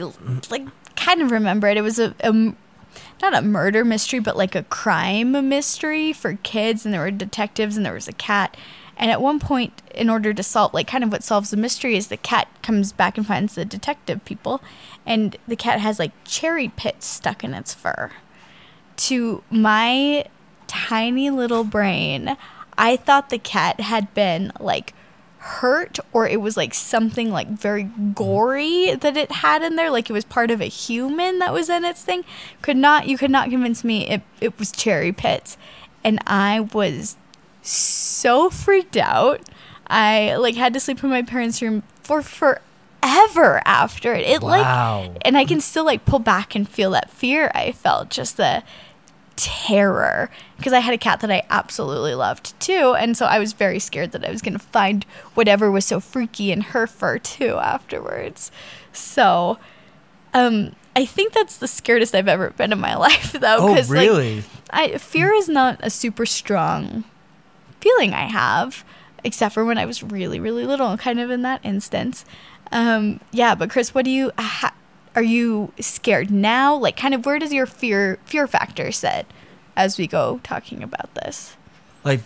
like 0.48 0.66
kind 0.94 1.22
of 1.22 1.30
remember 1.32 1.66
it. 1.66 1.76
It 1.76 1.82
was 1.82 1.98
a, 1.98 2.14
a 2.20 2.32
not 3.20 3.34
a 3.34 3.42
murder 3.42 3.84
mystery, 3.84 4.20
but 4.20 4.36
like 4.36 4.54
a 4.54 4.62
crime 4.64 5.48
mystery 5.48 6.12
for 6.12 6.34
kids, 6.42 6.84
and 6.84 6.94
there 6.94 7.00
were 7.00 7.10
detectives, 7.10 7.76
and 7.76 7.84
there 7.84 7.94
was 7.94 8.06
a 8.08 8.12
cat, 8.12 8.56
And 8.96 9.10
at 9.10 9.20
one 9.20 9.38
point, 9.40 9.82
in 9.94 10.08
order 10.08 10.32
to 10.32 10.42
solve, 10.42 10.72
like, 10.74 10.86
kind 10.86 11.02
of 11.04 11.10
what 11.10 11.22
solves 11.24 11.50
the 11.50 11.56
mystery 11.56 11.96
is 11.96 12.08
the 12.08 12.16
cat 12.16 12.48
comes 12.62 12.92
back 12.92 13.16
and 13.16 13.26
finds 13.26 13.54
the 13.54 13.64
detective 13.64 14.24
people, 14.24 14.60
and 15.08 15.36
the 15.48 15.56
cat 15.56 15.80
has 15.80 15.98
like 15.98 16.12
cherry 16.24 16.68
pits 16.68 17.06
stuck 17.06 17.42
in 17.42 17.54
its 17.54 17.72
fur. 17.72 18.12
To 18.96 19.42
my 19.50 20.26
tiny 20.66 21.30
little 21.30 21.64
brain, 21.64 22.36
I 22.76 22.96
thought 22.96 23.30
the 23.30 23.38
cat 23.38 23.80
had 23.80 24.12
been 24.12 24.52
like 24.60 24.92
hurt 25.38 25.98
or 26.12 26.28
it 26.28 26.42
was 26.42 26.58
like 26.58 26.74
something 26.74 27.30
like 27.30 27.48
very 27.48 27.84
gory 28.14 28.94
that 28.96 29.16
it 29.16 29.30
had 29.30 29.62
in 29.62 29.76
there 29.76 29.88
like 29.88 30.10
it 30.10 30.12
was 30.12 30.24
part 30.24 30.50
of 30.50 30.60
a 30.60 30.66
human 30.66 31.38
that 31.38 31.54
was 31.54 31.70
in 31.70 31.86
its 31.86 32.04
thing. 32.04 32.22
Could 32.60 32.76
not 32.76 33.08
you 33.08 33.16
could 33.16 33.30
not 33.30 33.48
convince 33.48 33.82
me 33.82 34.06
it, 34.08 34.22
it 34.42 34.58
was 34.58 34.70
cherry 34.70 35.12
pits. 35.12 35.56
And 36.04 36.20
i 36.26 36.60
was 36.60 37.16
so 37.62 38.50
freaked 38.50 38.98
out. 38.98 39.40
I 39.86 40.36
like 40.36 40.56
had 40.56 40.74
to 40.74 40.80
sleep 40.80 41.02
in 41.02 41.08
my 41.08 41.22
parents 41.22 41.62
room 41.62 41.82
for 42.02 42.20
forever 42.20 42.60
after 43.02 44.12
it 44.14 44.26
it 44.26 44.42
Wow. 44.42 45.02
like 45.02 45.18
and 45.22 45.38
i 45.38 45.44
can 45.44 45.60
still 45.60 45.84
like 45.84 46.04
pull 46.04 46.18
back 46.18 46.54
and 46.54 46.68
feel 46.68 46.90
that 46.90 47.10
fear 47.10 47.50
i 47.54 47.70
felt 47.72 48.10
just 48.10 48.36
the 48.36 48.62
terror 49.36 50.30
because 50.56 50.72
I 50.72 50.80
had 50.80 50.92
a 50.92 50.98
cat 50.98 51.20
that 51.20 51.30
I 51.30 51.44
absolutely 51.48 52.14
loved 52.16 52.58
too. 52.58 52.96
And 52.98 53.16
so 53.16 53.24
I 53.24 53.38
was 53.38 53.52
very 53.52 53.78
scared 53.78 54.10
that 54.10 54.24
I 54.24 54.32
was 54.32 54.42
going 54.42 54.54
to 54.54 54.58
find 54.58 55.04
whatever 55.34 55.70
was 55.70 55.84
so 55.84 56.00
freaky 56.00 56.50
in 56.50 56.60
her 56.60 56.88
fur 56.88 57.18
too 57.18 57.56
afterwards. 57.58 58.50
So, 58.92 59.58
um, 60.34 60.74
I 60.96 61.04
think 61.04 61.34
that's 61.34 61.56
the 61.56 61.66
scaredest 61.66 62.16
I've 62.16 62.26
ever 62.26 62.50
been 62.50 62.72
in 62.72 62.80
my 62.80 62.96
life 63.06 63.30
though. 63.30 63.58
Oh, 63.60 63.82
really? 63.84 64.36
Like, 64.36 64.44
I, 64.70 64.98
fear 64.98 65.32
is 65.32 65.48
not 65.48 65.78
a 65.84 65.90
super 65.90 66.26
strong 66.26 67.04
feeling 67.80 68.12
I 68.12 68.24
have, 68.24 68.84
except 69.22 69.54
for 69.54 69.64
when 69.64 69.78
I 69.78 69.86
was 69.86 70.02
really, 70.02 70.40
really 70.40 70.66
little, 70.66 70.96
kind 70.96 71.20
of 71.20 71.30
in 71.30 71.42
that 71.42 71.60
instance. 71.62 72.24
Um, 72.72 73.20
yeah, 73.32 73.54
but 73.54 73.70
Chris, 73.70 73.94
what 73.94 74.04
do 74.04 74.10
you, 74.10 74.30
ha- 74.38 74.74
are 75.14 75.22
you 75.22 75.72
scared 75.80 76.30
now? 76.30 76.74
Like, 76.74 76.96
kind 76.96 77.14
of, 77.14 77.24
where 77.26 77.38
does 77.38 77.52
your 77.52 77.66
fear 77.66 78.18
fear 78.24 78.46
factor 78.46 78.92
sit 78.92 79.26
as 79.76 79.98
we 79.98 80.06
go 80.06 80.40
talking 80.42 80.82
about 80.82 81.14
this? 81.14 81.56
like 82.04 82.20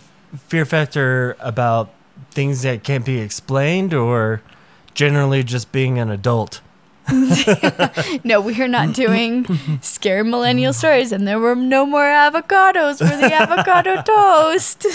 fear 0.47 0.65
factor 0.65 1.35
about 1.39 1.89
things 2.31 2.61
that 2.61 2.83
can't 2.83 3.03
be 3.05 3.17
explained 3.19 3.93
or 3.93 4.41
generally 4.93 5.43
just 5.43 5.71
being 5.71 5.97
an 5.99 6.09
adult 6.11 6.61
No, 8.23 8.39
we 8.39 8.61
are 8.61 8.67
not 8.67 8.93
doing 8.93 9.45
scary 9.81 10.23
millennial 10.23 10.71
stories, 10.71 11.11
and 11.11 11.27
there 11.27 11.39
were 11.39 11.55
no 11.55 11.85
more 11.85 12.05
avocados 12.05 12.99
for 12.99 13.17
the 13.17 13.33
avocado 13.33 14.01
toast. 14.03 14.85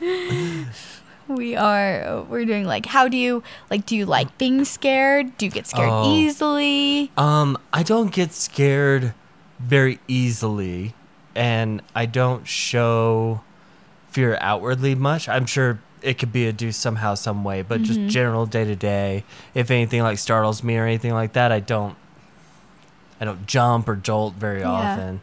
we 1.30 1.54
are 1.56 2.22
we're 2.28 2.44
doing 2.44 2.66
like 2.66 2.86
how 2.86 3.08
do 3.08 3.16
you 3.16 3.42
like 3.70 3.86
do 3.86 3.96
you 3.96 4.04
like 4.04 4.36
being 4.38 4.64
scared? 4.64 5.36
Do 5.38 5.46
you 5.46 5.50
get 5.52 5.66
scared 5.66 5.88
Oh. 5.90 6.12
easily? 6.16 7.10
um 7.16 7.56
i 7.72 7.82
don't 7.82 8.12
get 8.12 8.32
scared 8.32 9.14
very 9.58 9.98
easily 10.08 10.94
and 11.34 11.80
i 11.94 12.06
don't 12.06 12.46
show 12.48 13.42
fear 14.10 14.36
outwardly 14.40 14.94
much 14.94 15.28
i'm 15.28 15.46
sure 15.46 15.80
it 16.02 16.18
could 16.18 16.32
be 16.32 16.46
a 16.46 16.48
induced 16.50 16.80
somehow 16.80 17.14
some 17.14 17.44
way 17.44 17.62
but 17.62 17.82
just 17.82 18.00
general 18.06 18.46
day 18.46 18.64
to 18.64 18.74
day 18.74 19.22
if 19.54 19.70
anything 19.70 20.02
like 20.02 20.18
startles 20.18 20.64
me 20.64 20.76
or 20.76 20.84
anything 20.86 21.12
like 21.12 21.34
that 21.34 21.52
i 21.52 21.60
don't 21.60 21.94
i 23.20 23.24
don't 23.24 23.46
jump 23.46 23.88
or 23.88 23.94
jolt 23.96 24.34
very 24.34 24.60
Yeah. 24.60 24.70
often 24.70 25.20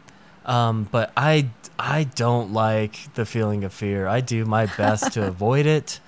um, 0.48 0.88
but 0.90 1.12
I 1.16 1.50
I 1.78 2.04
don't 2.04 2.52
like 2.52 3.14
the 3.14 3.24
feeling 3.24 3.62
of 3.62 3.72
fear. 3.72 4.08
I 4.08 4.20
do 4.20 4.44
my 4.44 4.66
best 4.66 5.12
to 5.12 5.26
avoid 5.32 5.66
it. 5.66 6.00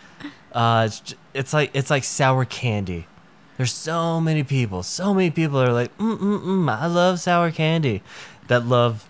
Uh, 0.52 0.88
it's, 0.88 1.14
it's 1.32 1.52
like 1.52 1.70
it's 1.75 1.90
like 1.90 2.02
sour 2.02 2.44
candy. 2.44 3.06
There's 3.56 3.73
so 3.73 4.20
many 4.20 4.42
people, 4.42 4.82
so 4.82 5.12
many 5.14 5.30
people 5.30 5.61
are 5.61 5.73
like, 5.73 5.97
mm 5.99 6.18
mm 6.18 6.40
mm. 6.42 6.70
I 6.75 6.87
love 6.87 7.20
sour 7.20 7.50
candy, 7.50 8.02
that 8.49 8.66
love 8.66 9.06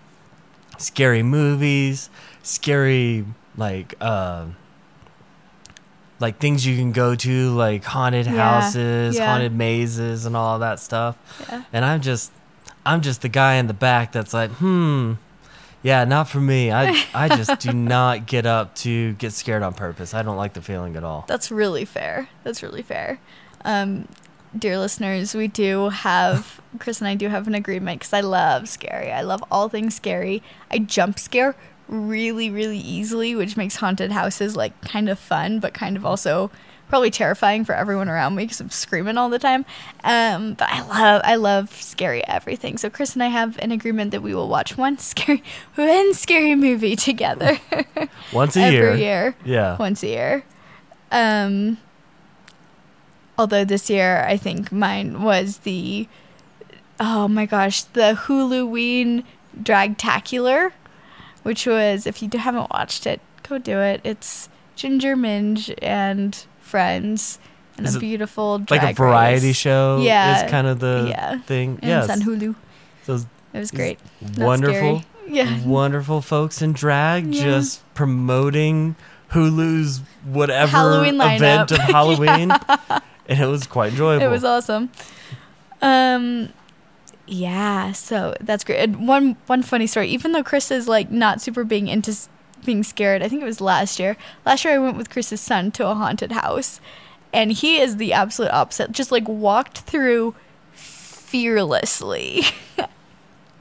scary 0.77 1.23
movies, 1.23 2.09
scary 2.43 3.25
like 3.55 3.95
uh, 4.01 4.47
like 6.19 6.37
things 6.39 6.65
you 6.65 6.75
can 6.75 6.91
go 6.91 7.15
to, 7.15 7.49
like 7.51 7.83
haunted 7.85 8.25
Yeah, 8.25 8.33
houses, 8.33 9.15
yeah. 9.17 9.25
haunted 9.25 9.55
mazes, 9.55 10.25
and 10.25 10.35
all 10.35 10.59
that 10.59 10.79
stuff. 10.79 11.17
Yeah. 11.49 11.63
And 11.73 11.83
I'm 11.85 12.01
just, 12.01 12.31
I'm 12.85 13.01
just 13.01 13.21
the 13.21 13.29
guy 13.29 13.55
in 13.55 13.67
the 13.67 13.73
back 13.73 14.11
that's 14.11 14.33
like, 14.33 14.51
hmm, 14.51 15.13
yeah, 15.83 16.05
not 16.05 16.29
for 16.29 16.39
me. 16.39 16.71
I, 16.71 17.03
I 17.13 17.27
just 17.29 17.59
do 17.59 17.73
not 17.73 18.25
get 18.25 18.45
up 18.45 18.75
to 18.77 19.13
get 19.13 19.33
scared 19.33 19.63
on 19.63 19.73
purpose. 19.73 20.13
I 20.13 20.21
don't 20.21 20.37
like 20.37 20.53
the 20.53 20.61
feeling 20.61 20.95
at 20.95 21.03
all. 21.03 21.25
That's 21.27 21.51
really 21.51 21.85
fair. 21.85 22.29
That's 22.43 22.61
really 22.61 22.81
fair. 22.81 23.19
Um, 23.65 24.07
dear 24.57 24.77
listeners, 24.79 25.33
we 25.33 25.47
do 25.47 25.89
have 25.89 26.61
Chris 26.79 26.99
and 27.01 27.07
I 27.07 27.15
do 27.15 27.29
have 27.29 27.47
an 27.47 27.55
agreement 27.55 27.99
because 27.99 28.13
I 28.13 28.21
love 28.21 28.69
scary. 28.69 29.11
I 29.11 29.21
love 29.21 29.43
all 29.51 29.69
things 29.69 29.95
scary. 29.95 30.43
I 30.69 30.79
jump 30.79 31.19
scare 31.19 31.55
really, 31.87 32.49
really 32.49 32.79
easily, 32.79 33.35
which 33.35 33.57
makes 33.57 33.77
haunted 33.77 34.11
houses 34.11 34.55
like 34.55 34.79
kind 34.81 35.09
of 35.09 35.19
fun, 35.19 35.59
but 35.59 35.73
kind 35.73 35.97
of 35.97 36.05
also 36.05 36.51
probably 36.91 37.09
terrifying 37.09 37.63
for 37.63 37.73
everyone 37.73 38.09
around 38.09 38.35
me 38.35 38.43
because 38.43 38.59
I'm 38.59 38.69
screaming 38.69 39.17
all 39.17 39.29
the 39.29 39.39
time. 39.39 39.63
Um, 40.03 40.55
but 40.55 40.67
I 40.69 40.81
love, 40.85 41.21
I 41.23 41.35
love 41.35 41.71
scary 41.81 42.21
everything. 42.27 42.77
So 42.77 42.89
Chris 42.89 43.13
and 43.13 43.23
I 43.23 43.27
have 43.29 43.57
an 43.59 43.71
agreement 43.71 44.11
that 44.11 44.21
we 44.21 44.35
will 44.35 44.49
watch 44.49 44.77
one 44.77 44.97
scary, 44.99 45.41
one 45.75 46.13
scary 46.13 46.53
movie 46.53 46.97
together 46.97 47.57
Once 48.33 48.57
a 48.57 48.61
every 48.63 48.77
year. 48.77 48.95
year 48.97 49.35
Yeah. 49.45 49.77
once 49.77 50.03
a 50.03 50.07
year. 50.07 50.43
Um, 51.13 51.77
although 53.37 53.63
this 53.63 53.89
year 53.89 54.23
I 54.27 54.35
think 54.37 54.71
mine 54.71 55.23
was 55.23 55.59
the 55.59 56.07
oh 56.99 57.27
my 57.29 57.45
gosh 57.45 57.83
the 57.83 58.17
Huluween 58.25 59.23
Dragtacular, 59.63 60.71
which 61.43 61.65
was 61.65 62.05
if 62.05 62.21
you 62.21 62.29
haven't 62.37 62.69
watched 62.69 63.07
it, 63.07 63.21
go 63.47 63.57
do 63.57 63.79
it. 63.79 64.01
It's 64.03 64.49
Ginger 64.75 65.15
Minj 65.15 65.73
and 65.81 66.45
friends 66.71 67.37
and 67.77 67.85
Is 67.85 67.95
a 67.95 67.99
beautiful 67.99 68.63
Like 68.69 68.83
a 68.83 68.93
variety 68.93 69.47
race. 69.47 69.55
show 69.55 69.99
Yeah. 70.01 70.43
is 70.45 70.51
kind 70.51 70.67
of 70.67 70.79
the 70.79 71.05
Yeah. 71.09 71.39
thing. 71.41 71.79
And 71.81 71.89
yes. 71.89 72.09
on 72.09 72.21
Hulu. 72.21 72.55
Those 73.05 73.25
It 73.53 73.59
was 73.59 73.71
great. 73.71 73.99
Wonderful. 74.37 75.03
Yeah. 75.27 75.59
wonderful 75.65 76.21
folks 76.21 76.61
in 76.61 76.73
drag 76.73 77.33
Yeah. 77.33 77.43
just 77.43 77.81
promoting 77.93 78.95
Hulu's 79.31 80.01
whatever 80.25 80.71
Halloween 80.71 81.15
event 81.21 81.69
lineup. 81.69 81.71
of 81.71 81.79
Halloween. 81.97 82.51
And 83.29 83.39
it 83.39 83.47
was 83.47 83.65
quite 83.67 83.91
enjoyable. 83.91 84.25
It 84.25 84.29
was 84.29 84.43
awesome. 84.43 84.89
Um, 85.81 86.49
yeah. 87.27 87.91
So 87.93 88.35
that's 88.41 88.63
great. 88.63 88.79
And 88.79 89.07
one 89.07 89.37
one 89.47 89.63
funny 89.63 89.87
story. 89.87 90.07
Even 90.09 90.31
though 90.33 90.43
Chris 90.43 90.69
is 90.71 90.87
like 90.87 91.09
not 91.11 91.39
super 91.41 91.63
being 91.63 91.87
into 91.87 92.13
being 92.65 92.83
scared, 92.83 93.21
I 93.23 93.27
think 93.27 93.41
it 93.41 93.45
was 93.45 93.61
last 93.61 93.99
year. 93.99 94.17
Last 94.45 94.63
year 94.65 94.73
I 94.75 94.77
went 94.79 94.97
with 94.97 95.09
Chris's 95.09 95.41
son 95.41 95.71
to 95.71 95.87
a 95.87 95.93
haunted 95.95 96.31
house, 96.31 96.79
and 97.33 97.51
he 97.51 97.79
is 97.79 97.97
the 97.97 98.13
absolute 98.13 98.51
opposite. 98.51 98.91
Just 98.91 99.11
like 99.11 99.27
walked 99.27 99.79
through 99.79 100.35
fearlessly. 100.73 102.43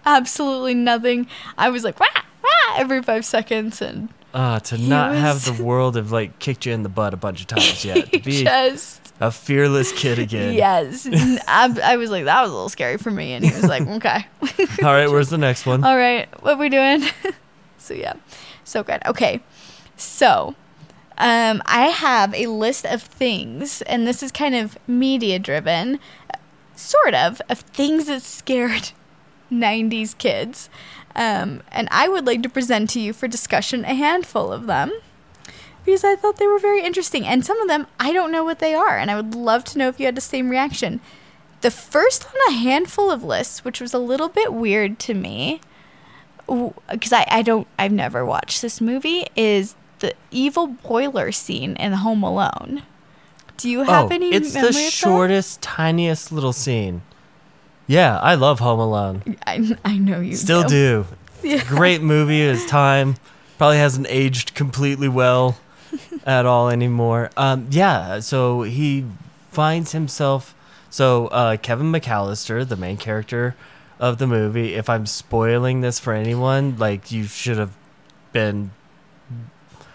Absolutely 0.07 0.75
nothing. 0.75 1.27
I 1.59 1.69
was 1.71 1.85
like, 1.85 2.01
wah, 2.01 2.07
wah, 2.43 2.77
every 2.77 3.03
five 3.03 3.25
seconds, 3.25 3.83
and 3.83 4.09
Uh, 4.33 4.59
to 4.61 4.79
not 4.79 5.11
was- 5.13 5.21
have 5.21 5.45
the 5.57 5.63
world 5.63 5.95
have 5.97 6.11
like 6.11 6.39
kicked 6.39 6.65
you 6.67 6.73
in 6.73 6.83
the 6.83 6.89
butt 6.89 7.13
a 7.15 7.17
bunch 7.17 7.41
of 7.43 7.47
times 7.49 7.85
yet. 7.85 8.11
To 8.13 8.19
be 8.25 8.43
just 8.45 9.13
a 9.21 9.31
fearless 9.31 9.93
kid 9.93 10.19
again. 10.19 10.55
yes. 10.55 11.07
I 11.47 11.97
was 11.99 12.11
like, 12.11 12.25
that 12.25 12.41
was 12.43 12.51
a 12.51 12.55
little 12.55 12.69
scary 12.71 12.97
for 12.97 13.11
me, 13.11 13.35
and 13.35 13.45
he 13.45 13.53
was 13.55 13.65
like, 13.69 13.87
okay. 13.99 14.25
All 14.83 14.93
right, 14.93 15.11
where's 15.11 15.29
the 15.29 15.39
next 15.39 15.67
one? 15.67 15.85
All 15.85 15.97
right, 15.97 16.29
what 16.43 16.59
we 16.59 16.69
doing? 16.71 17.03
So 17.81 17.95
yeah, 17.95 18.15
so 18.65 18.83
good. 18.83 19.01
Okay, 19.07 19.41
so 19.97 20.55
um, 21.19 21.63
I 21.67 21.87
have 21.87 22.35
a 22.35 22.47
list 22.47 22.87
of 22.87 23.03
things, 23.03 23.83
and 23.83 24.07
this 24.07 24.23
is 24.23 24.31
kind 24.31 24.55
of 24.55 24.79
media 24.87 25.39
driven, 25.39 25.99
sort 26.77 27.15
of, 27.15 27.43
of 27.49 27.61
things 27.61 28.07
that 28.07 28.23
scared 28.23 28.93
'90s 29.53 30.17
kids. 30.17 30.69
Um, 31.17 31.63
and 31.73 31.89
I 31.91 32.09
would 32.09 32.27
like 32.27 32.43
to 32.45 32.49
present 32.49 32.91
to 32.91 33.01
you 33.01 33.13
for 33.13 33.27
discussion 33.27 33.85
a 33.85 33.95
handful 33.95 34.53
of 34.53 34.67
them 34.67 34.93
because 35.85 36.05
I 36.05 36.17
thought 36.17 36.37
they 36.37 36.47
were 36.47 36.59
very 36.59 36.83
interesting. 36.83 37.27
And 37.27 37.45
some 37.45 37.61
of 37.61 37.69
them, 37.69 37.87
I 37.99 38.13
don't 38.13 38.31
know 38.31 38.45
what 38.45 38.59
they 38.59 38.75
are, 38.75 38.99
and 38.99 39.11
I 39.11 39.17
would 39.17 39.35
love 39.35 39.65
to 39.67 39.79
know 39.79 39.89
if 39.89 39.99
you 39.99 40.07
had 40.07 40.15
the 40.15 40.21
same 40.21 40.51
reaction. 40.51 41.01
The 41.63 41.71
first 41.71 42.27
on 42.27 42.53
a 42.53 42.57
handful 42.57 43.11
of 43.11 43.25
lists, 43.25 43.65
which 43.65 43.81
was 43.81 43.93
a 43.93 43.99
little 43.99 44.29
bit 44.29 44.55
weird 44.55 44.99
to 45.01 45.15
me, 45.15 45.61
because 46.91 47.13
I, 47.13 47.27
I 47.31 47.43
don't, 47.43 47.67
I've 47.79 47.93
never 47.93 48.25
watched 48.25 48.63
this 48.63 48.81
movie, 48.81 49.27
is 49.37 49.75
the 50.01 50.15
evil 50.31 50.67
boiler 50.67 51.33
scene 51.33 51.77
in 51.77 51.93
Home 51.93 52.23
Alone. 52.23 52.83
Do 53.57 53.69
you 53.71 53.83
have 53.83 54.11
oh, 54.11 54.15
any 54.15 54.33
it's 54.33 54.55
the 54.55 54.73
shortest, 54.73 55.61
tiniest 55.61 56.33
little 56.33 56.53
scene. 56.53 57.03
Yeah, 57.87 58.19
I 58.19 58.35
love 58.35 58.61
Home 58.61 58.81
Alone. 58.81 59.37
I, 59.47 59.77
I 59.85 59.99
know 59.99 60.21
you 60.21 60.37
Still 60.37 60.65
do. 60.65 61.07
Yeah. 61.43 61.65
Great 61.65 62.03
movie. 62.03 62.43
It's 62.43 62.67
time. 62.67 63.15
Probably 63.57 63.79
hasn't 63.79 64.07
aged 64.11 64.55
completely 64.55 65.09
well. 65.09 65.57
at 66.27 66.47
all 66.47 66.69
anymore. 66.69 67.31
Um, 67.37 67.67
yeah, 67.71 68.21
so 68.21 68.63
he 68.63 69.07
finds 69.51 69.93
himself. 69.93 70.55
So 70.89 71.29
uh, 71.29 71.57
Kevin 71.57 71.93
McCallister, 71.93 72.69
the 72.69 72.77
main 72.77 72.97
character 72.97 73.57
of 74.01 74.19
the 74.19 74.27
movie. 74.27 74.75
If 74.75 74.89
I'm 74.89 75.07
spoiling 75.07 75.83
this 75.83 76.01
for 76.01 76.13
anyone, 76.13 76.77
like 76.77 77.13
you 77.13 77.25
should 77.25 77.59
have 77.59 77.77
been 78.33 78.73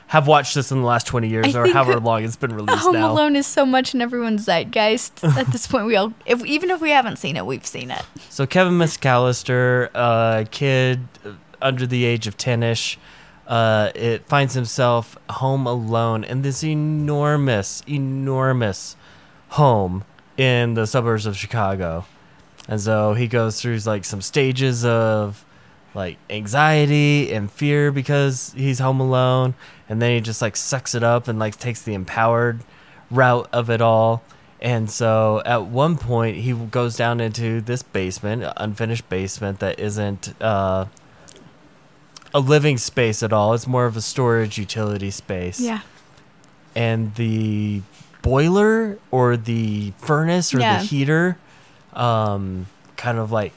have 0.08 0.28
watched 0.28 0.54
this 0.54 0.72
in 0.72 0.82
the 0.82 0.88
last 0.88 1.08
20 1.08 1.28
years 1.28 1.56
I 1.56 1.62
or 1.62 1.68
however 1.68 2.00
long 2.00 2.24
it's 2.24 2.36
been 2.36 2.54
released 2.54 2.84
Home 2.84 2.94
now. 2.94 3.12
Alone 3.12 3.36
is 3.36 3.48
so 3.48 3.66
much 3.66 3.94
in 3.94 4.02
everyone's 4.02 4.46
zeitgeist 4.46 5.24
at 5.24 5.48
this 5.48 5.66
point. 5.68 5.88
We 5.88 5.96
all, 5.96 6.14
if 6.26 6.46
even 6.46 6.70
if 6.70 6.80
we 6.80 6.92
haven't 6.92 7.18
seen 7.18 7.36
it, 7.36 7.46
we've 7.46 7.66
seen 7.66 7.90
it. 7.92 8.04
So 8.30 8.46
Kevin 8.46 8.74
McCallister, 8.74 9.90
a 9.96 10.46
kid 10.52 11.08
under 11.62 11.88
the 11.88 12.06
age 12.06 12.28
of 12.28 12.38
10ish, 12.38 12.98
uh, 13.48 13.92
it 13.96 14.28
finds 14.28 14.54
himself 14.54 15.18
home 15.30 15.66
alone 15.66 16.24
in 16.24 16.44
this 16.44 16.64
enormous, 16.64 17.82
enormous 17.88 18.96
home 19.50 20.06
in 20.38 20.76
the 20.76 20.86
suburbs 20.86 21.26
of 21.26 21.36
Chicago. 21.36 22.06
And 22.68 22.82
so 22.82 23.14
he 23.14 23.28
goes 23.28 23.62
through 23.62 23.78
like 23.86 24.06
some 24.06 24.22
stages 24.22 24.84
of 24.86 25.46
like 25.94 26.18
anxiety 26.30 27.32
and 27.32 27.50
fear 27.52 27.92
because 27.92 28.54
he's 28.58 28.80
home 28.80 29.00
alone 29.00 29.54
and 29.88 30.02
then 30.02 30.12
he 30.12 30.20
just 30.20 30.42
like 30.42 30.56
sucks 30.58 30.94
it 30.94 31.04
up 31.04 31.28
and 31.28 31.40
like 31.40 31.58
takes 31.58 31.82
the 31.84 31.94
empowered 31.94 32.60
route 33.10 33.48
of 33.54 33.70
it 33.70 33.80
all 33.82 34.22
and 34.60 34.90
so 34.92 35.42
at 35.46 35.64
one 35.68 35.96
point 35.98 36.36
he 36.38 36.52
goes 36.54 36.98
down 36.98 37.22
into 37.22 37.62
this 37.62 37.82
basement 37.82 38.44
unfinished 38.58 39.08
basement 39.08 39.60
that 39.60 39.80
isn't 39.80 40.34
uh, 40.42 40.86
a 42.34 42.40
living 42.40 42.78
space 42.78 43.24
at 43.24 43.32
all 43.32 43.54
it's 43.54 43.68
more 43.68 43.86
of 43.86 43.96
a 43.96 44.02
storage 44.02 44.58
utility 44.58 45.12
space 45.12 45.62
Yeah. 45.62 45.80
and 46.76 47.16
the 47.16 47.84
boiler 48.22 48.98
or 49.12 49.38
the 49.38 49.94
furnace 49.98 50.54
or 50.54 50.60
Yeah. 50.60 50.80
the 50.80 50.84
heater 50.86 51.38
um, 51.96 52.68
kind 52.98 53.18
of 53.18 53.32
like 53.32 53.54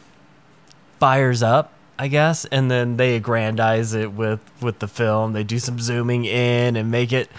fires 0.98 1.42
up 1.42 1.72
i 1.98 2.08
guess 2.08 2.44
and 2.46 2.70
then 2.70 2.96
they 2.96 3.14
aggrandize 3.14 3.94
it 3.94 4.12
with 4.12 4.40
with 4.60 4.78
the 4.78 4.88
film. 4.88 5.32
They 5.32 5.44
do 5.44 5.58
some 5.58 5.78
zooming 5.78 6.24
in 6.24 6.76
and 6.76 6.90
make 6.90 7.12
it 7.12 7.30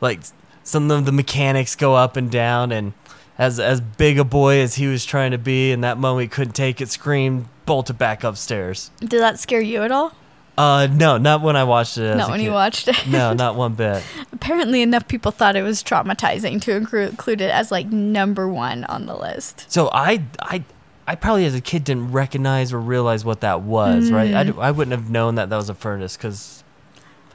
like 0.00 0.20
some 0.64 0.90
of 0.90 1.04
the 1.04 1.12
mechanics 1.12 1.74
go 1.74 1.94
up 1.94 2.16
and 2.16 2.30
down. 2.30 2.72
And 2.72 2.92
as 3.38 3.58
as 3.60 3.80
big 3.80 4.18
a 4.18 4.24
boy 4.24 4.58
as 4.60 4.76
he 4.76 4.86
was 4.86 5.04
trying 5.04 5.30
to 5.32 5.38
be 5.38 5.72
in 5.72 5.80
that 5.82 5.98
moment 5.98 6.22
he 6.22 6.28
couldn't 6.28 6.54
take 6.54 6.80
it 6.80 6.90
screamed 6.90 7.46
bolted 7.66 7.98
back 7.98 8.24
upstairs. 8.24 8.90
Did 9.00 9.20
that 9.20 9.38
scare 9.38 9.60
you 9.60 9.82
at 9.82 9.92
all? 9.92 10.12
Uh 10.58 10.86
no 10.92 11.16
not 11.16 11.40
when 11.40 11.56
i 11.56 11.64
watched 11.64 11.96
it 11.96 12.14
Not 12.16 12.28
when 12.30 12.40
you 12.40 12.52
watched 12.52 12.86
it. 12.88 13.06
no 13.08 13.32
not 13.32 13.56
one 13.56 13.74
bit 13.74 14.02
Apparently, 14.32 14.82
enough 14.82 15.06
people 15.06 15.30
thought 15.30 15.54
it 15.54 15.62
was 15.62 15.84
traumatizing 15.84 16.60
to 16.62 16.74
include 16.74 17.40
it 17.40 17.50
as 17.50 17.70
like 17.70 17.86
number 17.92 18.48
one 18.48 18.82
on 18.84 19.06
the 19.06 19.14
list. 19.14 19.70
So 19.70 19.88
I, 19.92 20.24
I, 20.40 20.64
I 21.06 21.14
probably 21.14 21.44
as 21.44 21.54
a 21.54 21.60
kid 21.60 21.84
didn't 21.84 22.10
recognize 22.10 22.72
or 22.72 22.80
realize 22.80 23.24
what 23.24 23.40
that 23.42 23.60
was, 23.62 24.10
right? 24.10 24.34
I, 24.34 24.50
I 24.58 24.72
wouldn't 24.72 24.90
have 24.98 25.08
known 25.10 25.36
that 25.36 25.48
that 25.50 25.56
was 25.56 25.68
a 25.68 25.74
furnace 25.74 26.16
because 26.16 26.64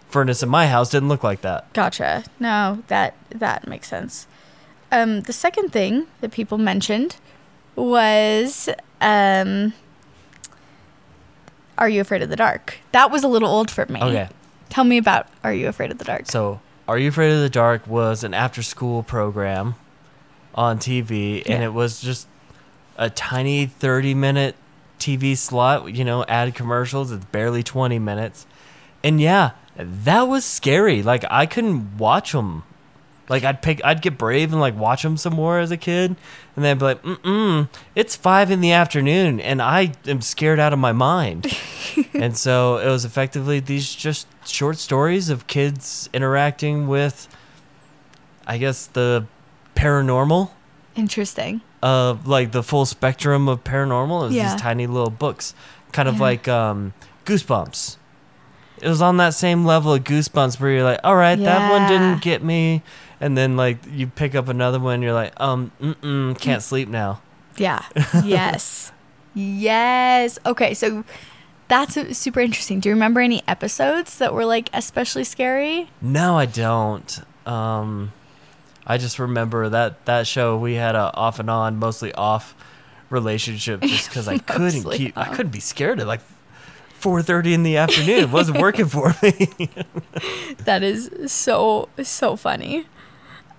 furnace 0.09 0.43
in 0.43 0.49
my 0.49 0.67
house 0.67 0.89
didn't 0.89 1.07
look 1.07 1.23
like 1.23 1.41
that. 1.41 1.71
Gotcha. 1.71 2.25
No, 2.41 2.83
that 2.87 3.15
that 3.29 3.67
makes 3.69 3.87
sense. 3.87 4.27
Um, 4.91 5.21
the 5.21 5.33
second 5.33 5.69
thing 5.71 6.07
that 6.19 6.31
people 6.31 6.57
mentioned 6.57 7.15
was, 7.77 8.67
um, 8.99 9.71
"Are 11.77 11.89
you 11.89 12.01
afraid 12.01 12.21
of 12.21 12.29
the 12.29 12.35
dark?" 12.35 12.77
That 12.91 13.11
was 13.11 13.23
a 13.23 13.27
little 13.27 13.49
old 13.49 13.69
for 13.71 13.85
me. 13.87 14.01
Okay, 14.01 14.29
Tell 14.69 14.83
me 14.83 14.97
about 14.97 15.27
"Are 15.43 15.53
you 15.53 15.67
afraid 15.67 15.91
of 15.91 15.97
the 15.97 16.05
dark?" 16.05 16.25
so 16.27 16.59
Are 16.87 16.97
You 16.97 17.09
Afraid 17.09 17.33
of 17.33 17.41
the 17.41 17.49
Dark 17.49 17.85
was 17.85 18.23
an 18.23 18.33
after-school 18.33 19.03
program 19.03 19.75
on 20.55 20.79
TV, 20.79 21.43
and 21.45 21.61
it 21.61 21.73
was 21.73 21.99
just 21.99 22.27
a 22.97 23.09
tiny 23.09 23.65
thirty-minute 23.65 24.55
TV 24.97 25.35
slot. 25.35 25.93
You 25.93 26.05
know, 26.05 26.23
add 26.29 26.55
commercials. 26.55 27.11
It's 27.11 27.25
barely 27.25 27.61
twenty 27.61 27.99
minutes, 27.99 28.45
and 29.03 29.19
yeah, 29.19 29.51
that 29.75 30.23
was 30.23 30.45
scary. 30.45 31.03
Like 31.03 31.25
I 31.29 31.45
couldn't 31.45 31.97
watch 31.97 32.31
them. 32.31 32.63
Like 33.29 33.43
I'd 33.43 33.61
pick, 33.61 33.81
I'd 33.83 34.01
get 34.01 34.17
brave 34.17 34.53
and 34.53 34.61
like 34.61 34.75
watch 34.77 35.03
them 35.03 35.17
some 35.17 35.33
more 35.33 35.59
as 35.59 35.69
a 35.69 35.75
kid, 35.77 36.15
and 36.55 36.63
then 36.63 36.71
I'd 36.71 36.79
be 36.79 36.85
like, 36.85 37.03
mm 37.03 37.17
mm, 37.17 37.69
it's 37.93 38.15
five 38.15 38.51
in 38.51 38.61
the 38.61 38.71
afternoon, 38.71 39.39
and 39.41 39.61
I 39.61 39.91
am 40.05 40.21
scared 40.21 40.59
out 40.59 40.71
of 40.71 40.79
my 40.79 40.93
mind. 40.93 41.47
and 42.13 42.37
so 42.37 42.77
it 42.77 42.87
was 42.87 43.03
effectively 43.03 43.59
these 43.59 43.93
just 43.93 44.27
short 44.47 44.77
stories 44.77 45.29
of 45.29 45.45
kids 45.47 46.09
interacting 46.13 46.87
with, 46.87 47.27
I 48.45 48.57
guess 48.57 48.85
the 48.85 49.25
paranormal 49.75 50.51
Interesting. 50.95 51.59
of 51.83 52.27
like 52.27 52.51
the 52.53 52.63
full 52.63 52.85
spectrum 52.85 53.49
of 53.49 53.63
paranormal. 53.65 54.21
It 54.21 54.25
was 54.27 54.35
Yeah. 54.35 54.51
these 54.53 54.61
tiny 54.61 54.87
little 54.87 55.09
books, 55.11 55.53
kind 55.91 56.07
of 56.07 56.15
Yeah. 56.15 56.21
like 56.21 56.47
um, 56.47 56.93
Goosebumps. 57.25 57.97
It 58.81 58.87
was 58.87 59.01
on 59.01 59.17
that 59.17 59.33
same 59.33 59.65
level 59.65 59.93
of 59.93 60.03
Goosebumps 60.03 60.59
where 60.59 60.71
you're 60.71 60.83
like, 60.83 60.99
all 61.03 61.15
right, 61.15 61.37
that 61.37 61.71
one 61.71 61.89
didn't 61.89 62.21
get 62.21 62.43
me, 62.43 62.83
and 63.19 63.37
then 63.37 63.57
like 63.57 63.77
you 63.89 64.07
pick 64.07 64.35
up 64.35 64.47
another 64.47 64.79
one, 64.79 65.01
you're 65.01 65.13
like, 65.13 65.33
um, 65.39 65.71
mm 65.81 65.95
mm, 65.95 66.39
can't 66.39 66.61
sleep 66.61 66.87
now. 66.87 67.21
Yeah. 67.57 67.83
yes. 68.23 68.91
Yes. 69.33 70.39
Okay, 70.45 70.73
so 70.73 71.03
that's 71.67 72.17
super 72.17 72.39
interesting. 72.39 72.79
Do 72.79 72.89
you 72.89 72.95
remember 72.95 73.19
any 73.19 73.43
episodes 73.47 74.17
that 74.19 74.33
were 74.33 74.45
like 74.45 74.69
especially 74.73 75.23
scary? 75.23 75.89
No, 76.01 76.37
I 76.37 76.45
don't. 76.45 77.19
Um, 77.45 78.13
I 78.85 78.97
just 78.97 79.19
remember 79.19 79.69
that 79.69 80.05
that 80.05 80.27
show 80.27 80.57
we 80.57 80.75
had 80.75 80.95
a 80.95 81.13
off 81.13 81.39
and 81.39 81.49
on, 81.49 81.77
mostly 81.77 82.13
off 82.13 82.55
relationship, 83.09 83.81
just 83.81 84.09
because 84.09 84.27
I 84.27 84.37
couldn't 84.37 84.89
keep. 84.91 85.17
I 85.17 85.25
couldn't 85.33 85.51
be 85.51 85.59
scared 85.59 85.99
of 85.99 86.07
like 86.07 86.21
four 86.99 87.21
thirty 87.21 87.53
in 87.53 87.63
the 87.63 87.77
afternoon. 87.77 88.19
It 88.19 88.29
wasn't 88.31 88.59
working 88.59 88.85
for 88.87 89.15
me. 89.21 89.49
That 90.65 90.83
is 90.83 91.09
so 91.31 91.87
so 92.03 92.35
funny. 92.35 92.85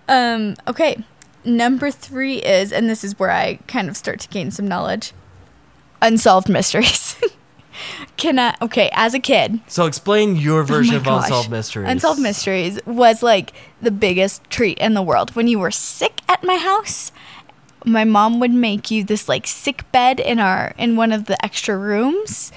Um 0.08 0.56
okay. 0.66 1.02
Number 1.44 1.90
3 1.90 2.38
is 2.38 2.72
and 2.72 2.90
this 2.90 3.02
is 3.04 3.18
where 3.18 3.30
I 3.30 3.60
kind 3.68 3.88
of 3.88 3.96
start 3.96 4.20
to 4.20 4.28
gain 4.28 4.50
some 4.50 4.68
knowledge. 4.68 5.12
Unsolved 6.02 6.48
mysteries. 6.48 7.16
Can 8.16 8.38
I 8.38 8.54
okay, 8.60 8.90
as 8.92 9.14
a 9.14 9.20
kid, 9.20 9.60
so 9.68 9.86
explain 9.86 10.34
your 10.36 10.64
version 10.64 10.96
Oh 10.96 10.98
of 10.98 11.04
gosh. 11.04 11.24
unsolved 11.24 11.50
mysteries. 11.50 11.88
Unsolved 11.88 12.20
Mysteries 12.20 12.80
was 12.84 13.22
like 13.22 13.52
the 13.80 13.92
biggest 13.92 14.42
treat 14.50 14.76
in 14.78 14.94
the 14.94 15.02
world. 15.02 15.34
When 15.36 15.46
you 15.46 15.60
were 15.60 15.70
sick 15.70 16.20
at 16.28 16.42
my 16.42 16.56
house, 16.56 17.12
my 17.84 18.02
mom 18.04 18.40
would 18.40 18.50
make 18.50 18.90
you 18.90 19.04
this 19.04 19.28
like 19.28 19.46
sick 19.46 19.90
bed 19.92 20.18
in 20.18 20.40
our 20.40 20.74
in 20.76 20.96
one 20.96 21.12
of 21.12 21.26
the 21.26 21.42
extra 21.44 21.78
rooms 21.78 22.50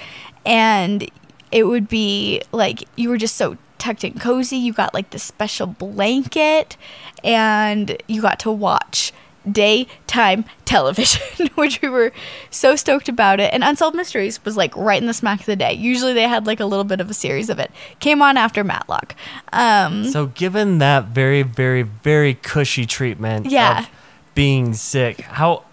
and 0.46 1.08
it 1.50 1.64
would 1.64 1.88
be 1.88 2.42
like 2.52 2.84
you 2.96 3.08
were 3.08 3.18
just 3.18 3.36
so 3.36 3.56
tucked 3.78 4.04
and 4.04 4.20
cozy. 4.20 4.56
You 4.56 4.72
got 4.72 4.94
like 4.94 5.10
this 5.10 5.22
special 5.22 5.66
blanket 5.66 6.76
and 7.24 7.96
you 8.08 8.22
got 8.22 8.38
to 8.40 8.50
watch 8.50 9.12
daytime 9.50 10.44
television, 10.64 11.48
which 11.56 11.82
we 11.82 11.88
were 11.88 12.12
so 12.50 12.76
stoked 12.76 13.08
about 13.08 13.40
it. 13.40 13.52
And 13.52 13.64
Unsolved 13.64 13.96
Mysteries 13.96 14.42
was 14.44 14.56
like 14.56 14.74
right 14.76 15.00
in 15.00 15.06
the 15.06 15.12
smack 15.14 15.40
of 15.40 15.46
the 15.46 15.56
day. 15.56 15.72
Usually 15.72 16.12
they 16.12 16.28
had 16.28 16.46
like 16.46 16.60
a 16.60 16.64
little 16.64 16.84
bit 16.84 17.00
of 17.00 17.10
a 17.10 17.14
series 17.14 17.50
of 17.50 17.58
it. 17.58 17.70
Came 17.98 18.22
on 18.22 18.36
after 18.36 18.62
Matlock. 18.64 19.14
Um, 19.52 20.04
So 20.04 20.26
given 20.26 20.78
that 20.78 21.06
very, 21.06 21.42
very, 21.42 21.82
very 21.82 22.34
cushy 22.34 22.86
treatment 22.86 23.46
Yeah. 23.50 23.80
of 23.80 23.90
being 24.34 24.74
sick, 24.74 25.20
how 25.22 25.64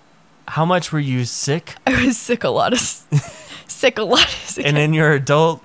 how 0.47 0.65
much 0.65 0.91
were 0.91 0.99
you 0.99 1.25
sick? 1.25 1.75
I 1.88 2.05
was 2.05 2.17
sick 2.17 2.43
a 2.43 2.49
lot 2.49 2.73
of 2.73 2.79
sick 3.79 3.97
a 3.97 4.03
lot 4.03 4.27
And 4.63 4.77
in 4.77 4.93
your 4.93 5.13
adult 5.13 5.63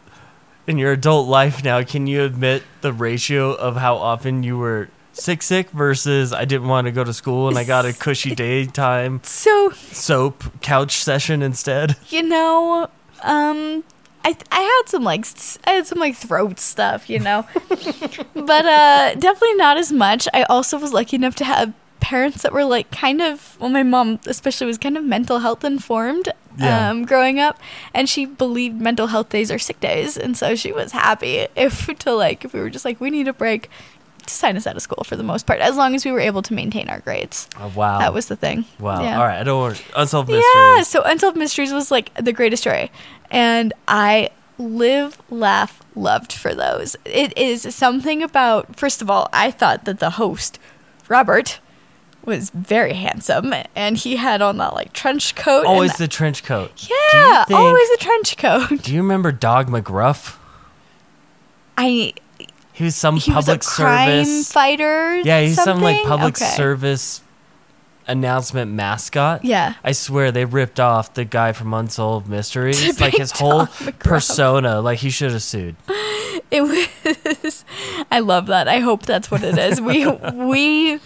in 0.66 0.78
your 0.78 0.92
adult 0.92 1.28
life 1.28 1.62
now, 1.62 1.82
can 1.82 2.06
you 2.06 2.22
admit 2.22 2.62
the 2.80 2.92
ratio 2.92 3.52
of 3.52 3.76
how 3.76 3.96
often 3.96 4.42
you 4.42 4.56
were 4.56 4.88
sick 5.12 5.42
sick 5.42 5.70
versus 5.70 6.32
I 6.32 6.44
didn't 6.44 6.68
want 6.68 6.86
to 6.86 6.92
go 6.92 7.04
to 7.04 7.12
school 7.12 7.48
and 7.48 7.58
I 7.58 7.64
got 7.64 7.84
a 7.84 7.92
cushy 7.92 8.34
daytime 8.34 9.20
so 9.22 9.70
soap 9.70 10.44
couch 10.62 11.02
session 11.02 11.42
instead? 11.42 11.96
you 12.08 12.22
know, 12.22 12.88
um, 13.22 13.84
I 14.24 14.36
I 14.50 14.60
had 14.60 14.82
some 14.86 15.02
like 15.04 15.26
I 15.66 15.72
had 15.72 15.86
some 15.86 15.98
like 15.98 16.16
throat 16.16 16.58
stuff, 16.60 17.10
you 17.10 17.18
know, 17.18 17.46
but 18.34 18.64
uh, 18.64 19.14
definitely 19.16 19.54
not 19.56 19.76
as 19.76 19.92
much. 19.92 20.28
I 20.32 20.44
also 20.44 20.78
was 20.78 20.92
lucky 20.92 21.16
enough 21.16 21.34
to 21.36 21.44
have 21.44 21.74
parents 22.00 22.42
that 22.42 22.52
were 22.52 22.64
like 22.64 22.90
kind 22.90 23.20
of 23.22 23.58
well, 23.60 23.70
my 23.70 23.82
mom 23.82 24.20
especially 24.26 24.66
was 24.66 24.78
kind 24.78 24.96
of 24.96 25.04
mental 25.04 25.40
health 25.40 25.64
informed. 25.64 26.28
Yeah. 26.56 26.90
Um, 26.90 27.04
growing 27.04 27.40
up, 27.40 27.58
and 27.92 28.08
she 28.08 28.26
believed 28.26 28.80
mental 28.80 29.08
health 29.08 29.28
days 29.28 29.50
are 29.50 29.58
sick 29.58 29.80
days, 29.80 30.16
and 30.16 30.36
so 30.36 30.54
she 30.54 30.72
was 30.72 30.92
happy 30.92 31.46
if 31.56 31.86
to 31.98 32.12
like 32.12 32.44
if 32.44 32.52
we 32.52 32.60
were 32.60 32.70
just 32.70 32.84
like 32.84 33.00
we 33.00 33.10
need 33.10 33.26
a 33.28 33.32
break, 33.32 33.68
to 34.26 34.34
sign 34.34 34.56
us 34.56 34.66
out 34.66 34.76
of 34.76 34.82
school 34.82 35.04
for 35.04 35.16
the 35.16 35.22
most 35.22 35.46
part, 35.46 35.60
as 35.60 35.76
long 35.76 35.94
as 35.94 36.04
we 36.04 36.10
were 36.12 36.20
able 36.20 36.42
to 36.42 36.54
maintain 36.54 36.88
our 36.88 37.00
grades. 37.00 37.48
Oh, 37.58 37.72
wow. 37.74 37.98
That 37.98 38.14
was 38.14 38.26
the 38.26 38.36
thing. 38.36 38.64
wow. 38.78 39.02
Yeah. 39.02 39.18
All 39.18 39.26
right, 39.26 39.40
I 39.40 39.44
don't 39.44 39.60
want 39.60 39.84
unsolved 39.96 40.28
mysteries. 40.28 40.44
Yeah, 40.54 40.82
so 40.82 41.02
Unsolved 41.02 41.36
Mysteries 41.36 41.72
was 41.72 41.90
like 41.90 42.12
the 42.14 42.32
greatest 42.32 42.62
story. 42.62 42.90
And 43.30 43.72
I 43.88 44.30
live, 44.58 45.20
laugh, 45.30 45.82
loved 45.94 46.32
for 46.32 46.54
those. 46.54 46.96
It 47.04 47.36
is 47.36 47.74
something 47.74 48.22
about, 48.22 48.76
first 48.76 49.02
of 49.02 49.10
all, 49.10 49.28
I 49.32 49.50
thought 49.50 49.84
that 49.84 49.98
the 49.98 50.10
host, 50.10 50.58
Robert, 51.08 51.58
was 52.26 52.50
very 52.50 52.92
handsome 52.94 53.52
and 53.74 53.96
he 53.96 54.16
had 54.16 54.40
on 54.42 54.56
that 54.58 54.74
like 54.74 54.92
trench 54.92 55.34
coat. 55.34 55.66
Always 55.66 55.92
that- 55.92 55.98
the 55.98 56.08
trench 56.08 56.42
coat. 56.44 56.88
yeah, 57.12 57.44
think- 57.44 57.58
always 57.58 57.88
the 57.90 57.98
trench 58.00 58.36
coat. 58.36 58.82
Do 58.82 58.92
you 58.94 59.02
remember 59.02 59.32
Dog 59.32 59.68
McGruff? 59.68 60.36
I 61.76 62.12
He 62.72 62.84
was 62.84 62.96
some 62.96 63.16
he 63.16 63.32
public 63.32 63.60
was 63.60 63.66
service. 63.72 64.52
fighter. 64.52 65.16
yeah, 65.18 65.40
he's 65.40 65.62
some 65.62 65.80
like 65.80 66.02
public 66.04 66.36
Okay. 66.40 66.50
service 66.54 67.20
announcement 68.06 68.70
mascot. 68.72 69.44
Yeah. 69.44 69.74
I 69.82 69.92
swear 69.92 70.30
they 70.30 70.44
ripped 70.44 70.78
off 70.78 71.14
the 71.14 71.24
guy 71.24 71.52
from 71.52 71.72
Unsolved 71.72 72.28
Mysteries. 72.28 73.00
like 73.00 73.14
his 73.16 73.32
whole 73.32 73.66
persona. 73.98 74.80
Like 74.80 74.98
he 74.98 75.10
should 75.10 75.32
have 75.32 75.42
sued. 75.42 75.76
It 76.50 76.62
was. 76.62 77.64
I 78.12 78.20
love 78.20 78.46
that. 78.46 78.68
I 78.68 78.78
hope 78.80 79.02
that's 79.06 79.30
what 79.30 79.42
it 79.42 79.56
is. 79.58 79.80
We 79.80 80.06
we 80.06 81.00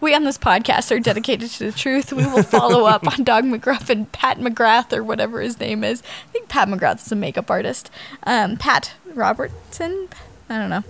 we 0.00 0.14
on 0.14 0.24
this 0.24 0.38
podcast 0.38 0.90
are 0.94 1.00
dedicated 1.00 1.50
to 1.50 1.70
the 1.70 1.72
truth. 1.72 2.12
We 2.12 2.26
will 2.26 2.42
follow 2.42 2.84
up 2.84 3.06
on 3.06 3.24
Dog 3.24 3.44
McGruff 3.44 3.88
and 3.90 4.10
Pat 4.12 4.38
McGrath 4.38 4.92
or 4.92 5.02
whatever 5.02 5.40
his 5.40 5.58
name 5.60 5.82
is. 5.84 6.02
I 6.28 6.32
think 6.32 6.48
Pat 6.48 6.68
McGrath 6.68 7.04
is 7.04 7.12
a 7.12 7.16
makeup 7.16 7.50
artist. 7.50 7.90
Um, 8.24 8.56
Pat 8.56 8.92
Robertson. 9.14 10.08
I 10.48 10.58
don't 10.58 10.70
know. 10.70 10.84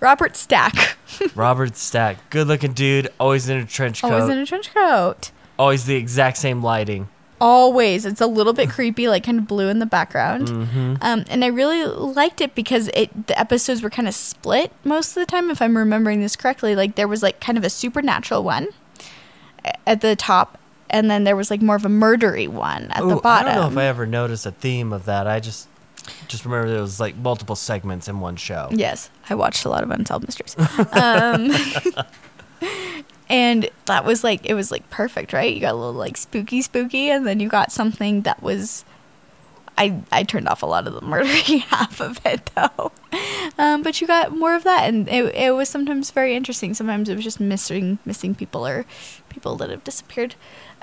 Robert 0.00 0.36
Stack. 0.36 0.96
Robert 1.34 1.76
Stack, 1.76 2.30
good 2.30 2.46
looking 2.46 2.72
dude, 2.72 3.08
always 3.18 3.48
in 3.48 3.56
a 3.58 3.64
trench 3.64 4.02
coat. 4.02 4.12
Always 4.12 4.28
in 4.28 4.38
a 4.38 4.46
trench 4.46 4.72
coat. 4.74 5.30
always 5.58 5.86
the 5.86 5.96
exact 5.96 6.36
same 6.36 6.62
lighting. 6.62 7.08
Always. 7.40 8.06
It's 8.06 8.20
a 8.20 8.26
little 8.26 8.52
bit 8.52 8.70
creepy, 8.70 9.08
like 9.08 9.24
kind 9.24 9.38
of 9.38 9.46
blue 9.46 9.68
in 9.68 9.78
the 9.78 9.86
background. 9.86 10.48
Mm-hmm. 10.48 10.94
Um, 11.00 11.24
and 11.28 11.44
I 11.44 11.48
really 11.48 11.84
liked 11.84 12.40
it 12.40 12.54
because 12.54 12.88
it 12.94 13.26
the 13.26 13.38
episodes 13.38 13.82
were 13.82 13.90
kind 13.90 14.08
of 14.08 14.14
split 14.14 14.72
most 14.84 15.10
of 15.10 15.14
the 15.16 15.26
time, 15.26 15.50
if 15.50 15.60
I'm 15.60 15.76
remembering 15.76 16.20
this 16.20 16.36
correctly. 16.36 16.74
Like 16.74 16.94
there 16.94 17.08
was 17.08 17.22
like 17.22 17.40
kind 17.40 17.58
of 17.58 17.64
a 17.64 17.70
supernatural 17.70 18.42
one 18.42 18.68
at 19.86 20.00
the 20.00 20.16
top, 20.16 20.58
and 20.88 21.10
then 21.10 21.24
there 21.24 21.36
was 21.36 21.50
like 21.50 21.60
more 21.60 21.76
of 21.76 21.84
a 21.84 21.90
murdery 21.90 22.48
one 22.48 22.90
at 22.90 23.06
the 23.06 23.16
bottom. 23.16 23.48
I 23.48 23.54
don't 23.54 23.62
know 23.74 23.80
if 23.80 23.84
I 23.84 23.88
ever 23.88 24.06
noticed 24.06 24.46
a 24.46 24.52
theme 24.52 24.92
of 24.92 25.04
that. 25.04 25.26
I 25.26 25.40
just 25.40 25.68
just 26.28 26.44
remember 26.44 26.70
there 26.70 26.80
was 26.80 27.00
like 27.00 27.16
multiple 27.16 27.56
segments 27.56 28.08
in 28.08 28.20
one 28.20 28.36
show. 28.36 28.68
Yes, 28.70 29.10
I 29.28 29.34
watched 29.34 29.64
a 29.64 29.68
lot 29.68 29.82
of 29.82 29.90
Unsolved 29.90 30.26
Mysteries. 30.26 30.56
um, 30.92 31.52
and 33.28 33.68
that 33.86 34.04
was 34.04 34.22
like, 34.22 34.44
it 34.44 34.54
was 34.54 34.70
like 34.70 34.88
perfect, 34.90 35.32
right? 35.32 35.52
You 35.52 35.60
got 35.60 35.72
a 35.72 35.76
little 35.76 35.92
like 35.92 36.16
spooky, 36.16 36.62
spooky, 36.62 37.10
and 37.10 37.26
then 37.26 37.40
you 37.40 37.48
got 37.48 37.72
something 37.72 38.22
that 38.22 38.42
was. 38.42 38.84
I, 39.78 40.00
I 40.10 40.22
turned 40.22 40.48
off 40.48 40.62
a 40.62 40.66
lot 40.66 40.86
of 40.86 40.94
the 40.94 41.00
murdering 41.06 41.60
half 41.60 42.00
of 42.00 42.18
it 42.24 42.50
though. 42.54 42.92
Um, 43.58 43.82
but 43.82 44.00
you 44.00 44.06
got 44.06 44.34
more 44.34 44.54
of 44.54 44.64
that 44.64 44.88
and 44.88 45.06
it, 45.06 45.34
it 45.34 45.50
was 45.50 45.68
sometimes 45.68 46.10
very 46.10 46.34
interesting. 46.34 46.72
Sometimes 46.72 47.10
it 47.10 47.14
was 47.14 47.24
just 47.24 47.40
missing 47.40 47.98
missing 48.06 48.34
people 48.34 48.66
or 48.66 48.86
people 49.28 49.54
that 49.56 49.68
have 49.68 49.84
disappeared. 49.84 50.34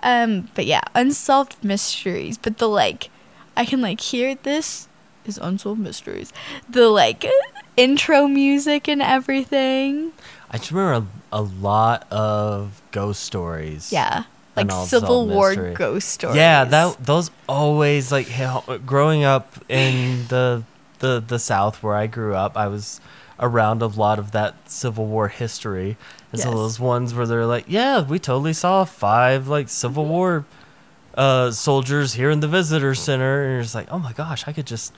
Um, 0.04 0.50
but 0.54 0.68
yeah, 0.68 0.82
unsolved 0.94 1.64
mysteries. 1.64 2.38
But 2.38 2.60
the 2.60 2.68
like 2.68 3.10
I 3.58 3.66
can 3.66 3.82
like 3.82 4.00
hear 4.00 4.36
this 4.36 4.88
is 5.26 5.40
unsolved 5.40 5.80
mysteries. 5.80 6.32
The 6.70 6.90
like 6.90 7.26
intro 7.78 8.28
music 8.28 8.88
and 8.88 9.02
everything. 9.02 10.12
I 10.54 10.58
just 10.58 10.72
remember 10.72 11.08
a, 11.32 11.40
a 11.40 11.42
lot 11.42 12.08
of 12.12 12.82
ghost 12.92 13.24
stories. 13.24 13.92
Yeah. 13.92 14.26
Like 14.56 14.72
Civil 14.72 15.28
War 15.28 15.50
mystery. 15.50 15.74
ghost 15.74 16.10
stories. 16.10 16.38
Yeah, 16.38 16.64
that 16.64 17.04
those 17.04 17.32
always 17.50 18.12
like 18.12 18.28
growing 18.86 19.24
up 19.24 19.58
in 19.68 20.28
the 20.28 20.64
the 21.00 21.24
the 21.26 21.40
South 21.40 21.82
where 21.82 21.96
I 21.96 22.06
grew 22.06 22.36
up, 22.36 22.56
I 22.56 22.68
was 22.68 23.02
around 23.40 23.82
a 23.82 23.88
lot 23.88 24.20
of 24.20 24.32
that 24.32 24.70
Civil 24.70 25.08
War 25.08 25.28
history. 25.28 25.98
And 26.32 26.40
so 26.40 26.52
those 26.52 26.80
ones 26.80 27.16
where 27.16 27.26
they're 27.26 27.48
like, 27.48 27.66
yeah, 27.68 28.04
we 28.04 28.20
totally 28.20 28.54
saw 28.54 28.86
five 28.86 29.48
like 29.48 29.70
Civil 29.70 30.06
War 30.06 30.46
uh, 31.16 31.50
soldiers 31.50 32.14
here 32.14 32.30
in 32.30 32.40
the 32.40 32.48
visitor 32.48 32.94
center, 32.94 33.44
and 33.44 33.54
you're 33.54 33.62
just 33.64 33.76
like, 33.76 33.92
oh 33.92 34.00
my 34.00 34.14
gosh, 34.14 34.48
I 34.48 34.54
could 34.54 34.68
just. 34.68 34.94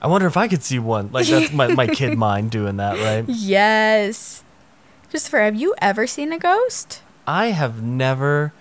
I 0.00 0.06
wonder 0.06 0.28
if 0.28 0.36
I 0.36 0.46
could 0.46 0.62
see 0.62 0.78
one. 0.78 1.10
Like 1.10 1.26
that's 1.26 1.52
my, 1.52 1.66
my 1.74 1.88
kid 1.88 2.16
mind 2.26 2.52
doing 2.52 2.76
that, 2.76 2.96
right? 2.98 3.24
Yes. 3.28 4.44
Christopher, 5.10 5.40
have 5.40 5.56
you 5.56 5.74
ever 5.80 6.06
seen 6.06 6.32
a 6.32 6.38
ghost? 6.38 7.02
I 7.26 7.46
have 7.46 7.82
never 7.82 8.52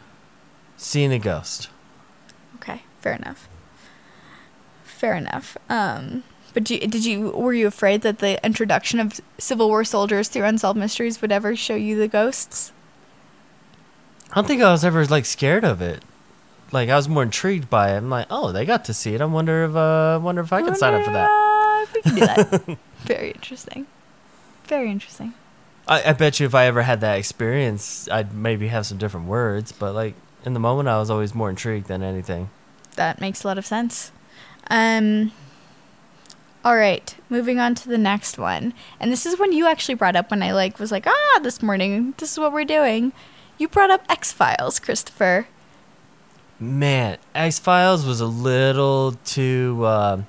seen 0.78 1.12
a 1.12 1.20
ghost. 1.20 1.70
Okay, 2.56 2.84
fair 3.02 3.14
enough. 3.14 3.50
Fair 4.84 5.16
enough. 5.16 5.58
Um, 5.70 6.24
but 6.54 6.64
do, 6.64 6.80
did 6.80 7.06
you 7.06 7.30
were 7.32 7.54
you 7.54 7.68
afraid 7.68 8.02
that 8.02 8.20
the 8.20 8.44
introduction 8.46 9.00
of 9.00 9.20
Civil 9.38 9.68
War 9.68 9.84
soldiers 9.84 10.28
through 10.30 10.46
Unsolved 10.46 10.80
Mysteries 10.80 11.22
would 11.22 11.32
ever 11.32 11.56
show 11.56 11.76
you 11.76 11.98
the 11.98 12.08
ghosts? 12.08 12.72
I 14.32 14.36
don't 14.36 14.48
think 14.48 14.62
I 14.62 14.72
was 14.72 14.84
ever 14.84 15.06
like 15.06 15.26
scared 15.26 15.64
of 15.64 15.82
it. 15.82 16.04
Like 16.72 16.90
I 16.90 16.96
was 16.96 17.08
more 17.08 17.24
intrigued 17.24 17.70
by 17.70 17.94
it. 17.94 17.98
I'm 17.98 18.10
like, 18.10 18.28
oh, 18.30 18.52
they 18.52 18.66
got 18.66 18.86
to 18.86 18.94
see 18.94 19.14
it. 19.14 19.22
I 19.22 19.26
wonder 19.26 19.66
if 19.66 19.76
uh, 19.76 20.20
wonder 20.22 20.42
if 20.42 20.52
I 20.52 20.62
can 20.62 20.76
sign 20.76 20.94
up 20.94 21.06
for 21.06 21.12
that. 21.12 21.30
Uh, 21.30 21.84
if 21.84 21.94
we 21.94 22.02
can 22.02 22.16
do 22.16 22.20
that. 22.22 22.78
Very 23.00 23.32
interesting. 23.32 23.88
Very 24.66 24.90
interesting. 24.90 25.34
I, 25.88 26.10
I 26.10 26.14
bet 26.14 26.40
you 26.40 26.46
if 26.46 26.54
I 26.56 26.66
ever 26.66 26.82
had 26.82 27.02
that 27.02 27.18
experience, 27.18 28.08
I'd 28.10 28.34
maybe 28.34 28.68
have 28.68 28.86
some 28.86 28.98
different 28.98 29.28
words. 29.28 29.72
But 29.72 29.94
like 29.94 30.16
in 30.46 30.54
the 30.54 30.60
moment, 30.60 30.90
I 30.90 31.00
was 31.00 31.10
always 31.10 31.34
more 31.34 31.50
intrigued 31.50 31.88
than 31.88 32.04
anything. 32.04 32.50
That 32.96 33.22
makes 33.22 33.44
a 33.44 33.48
lot 33.48 33.58
of 33.58 33.66
sense. 33.66 34.12
Um. 34.70 35.32
All 36.66 36.76
right, 36.76 37.16
moving 37.30 37.60
on 37.60 37.76
to 37.76 37.88
the 37.88 37.98
next 37.98 38.38
one, 38.38 38.74
and 39.00 39.10
this 39.10 39.26
is 39.26 39.40
one 39.40 39.54
you 39.54 39.68
actually 39.68 39.96
brought 39.96 40.18
up 40.18 40.32
when 40.32 40.44
I 40.44 40.52
like 40.52 40.80
was 40.80 40.92
like, 40.92 41.08
ah, 41.08 41.40
this 41.42 41.62
morning, 41.62 42.14
this 42.18 42.34
is 42.34 42.40
what 42.40 42.52
we're 42.52 42.66
doing. 42.66 43.14
You 43.58 43.70
brought 43.70 43.90
up 43.90 44.04
X 44.10 44.34
Files, 44.34 44.78
Christopher. 44.78 45.48
Man, 46.60 47.20
X 47.34 47.60
Files 47.60 48.06
was 48.06 48.20
a 48.20 48.26
little 48.26 49.14
too 49.24 49.82
uh, 49.86 50.24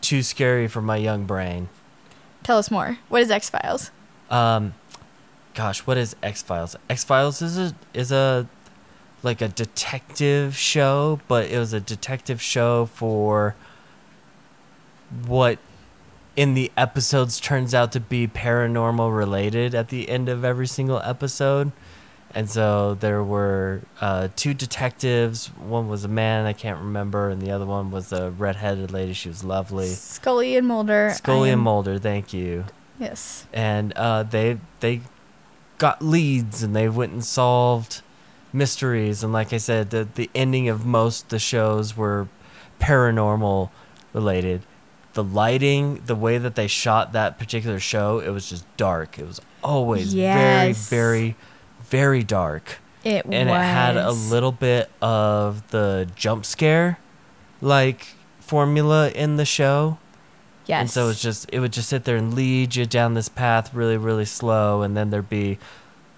too 0.00 0.22
scary 0.22 0.68
for 0.68 0.80
my 0.80 0.96
young 0.96 1.24
brain. 1.24 1.68
Tell 2.44 2.58
us 2.58 2.70
more. 2.70 2.98
What 3.08 3.22
is 3.22 3.30
X 3.30 3.50
Files? 3.50 3.90
Um, 4.30 4.74
gosh, 5.54 5.80
what 5.80 5.96
is 5.96 6.16
X 6.22 6.42
Files? 6.42 6.76
X 6.88 7.04
Files 7.04 7.42
is 7.42 7.58
a 7.58 7.74
is 7.94 8.12
a 8.12 8.48
like 9.22 9.40
a 9.40 9.48
detective 9.48 10.56
show, 10.56 11.20
but 11.28 11.50
it 11.50 11.58
was 11.58 11.72
a 11.72 11.80
detective 11.80 12.40
show 12.40 12.86
for 12.86 13.54
what 15.26 15.58
in 16.36 16.54
the 16.54 16.70
episodes 16.76 17.40
turns 17.40 17.74
out 17.74 17.92
to 17.92 18.00
be 18.00 18.26
paranormal 18.26 19.14
related 19.14 19.74
at 19.74 19.88
the 19.88 20.08
end 20.08 20.28
of 20.28 20.44
every 20.44 20.66
single 20.66 21.00
episode. 21.00 21.72
And 22.32 22.48
so 22.48 22.94
there 22.94 23.24
were 23.24 23.82
uh, 24.00 24.28
two 24.36 24.54
detectives. 24.54 25.48
One 25.48 25.88
was 25.88 26.04
a 26.04 26.08
man 26.08 26.46
I 26.46 26.52
can't 26.52 26.78
remember, 26.78 27.28
and 27.28 27.42
the 27.42 27.50
other 27.50 27.66
one 27.66 27.90
was 27.90 28.12
a 28.12 28.30
redheaded 28.30 28.92
lady. 28.92 29.14
She 29.14 29.28
was 29.28 29.42
lovely. 29.42 29.88
Scully 29.88 30.56
and 30.56 30.64
Mulder. 30.68 31.10
Scully 31.12 31.50
I 31.50 31.54
and 31.54 31.60
Mulder, 31.62 31.98
thank 31.98 32.32
you 32.32 32.66
Yes. 33.00 33.46
and 33.52 33.92
uh, 33.94 34.22
they 34.22 34.58
they 34.78 35.00
got 35.80 36.00
leads 36.04 36.62
and 36.62 36.76
they 36.76 36.88
went 36.88 37.10
and 37.12 37.24
solved 37.24 38.02
mysteries. 38.52 39.24
And 39.24 39.32
like 39.32 39.52
I 39.52 39.56
said 39.56 39.90
the 39.90 40.06
the 40.14 40.30
ending 40.34 40.68
of 40.68 40.86
most 40.86 41.24
of 41.24 41.28
the 41.30 41.38
shows 41.40 41.96
were 41.96 42.28
paranormal 42.80 43.70
related. 44.12 44.62
The 45.14 45.24
lighting 45.24 46.02
the 46.06 46.14
way 46.14 46.38
that 46.38 46.54
they 46.54 46.66
shot 46.68 47.12
that 47.14 47.38
particular 47.38 47.80
show 47.80 48.20
it 48.20 48.30
was 48.30 48.48
just 48.48 48.64
dark. 48.76 49.18
It 49.18 49.26
was 49.26 49.40
always 49.62 50.14
Yes. 50.14 50.88
very 50.88 51.32
very 51.32 51.36
very 51.88 52.22
dark. 52.22 52.78
It 53.02 53.24
and 53.24 53.48
was. 53.48 53.58
it 53.58 53.62
had 53.62 53.96
a 53.96 54.12
little 54.12 54.52
bit 54.52 54.90
of 55.02 55.68
the 55.70 56.08
jump 56.14 56.44
scare 56.44 56.98
like 57.60 58.08
formula 58.40 59.10
in 59.10 59.36
the 59.36 59.44
show 59.44 59.98
Yes. 60.66 60.80
and 60.80 60.90
so 60.90 61.08
it's 61.08 61.20
just 61.20 61.48
it 61.52 61.58
would 61.60 61.72
just 61.72 61.88
sit 61.88 62.04
there 62.04 62.16
and 62.16 62.34
lead 62.34 62.76
you 62.76 62.86
down 62.86 63.14
this 63.14 63.28
path 63.28 63.74
really, 63.74 63.96
really 63.96 64.24
slow, 64.24 64.82
and 64.82 64.96
then 64.96 65.10
there'd 65.10 65.28
be 65.28 65.58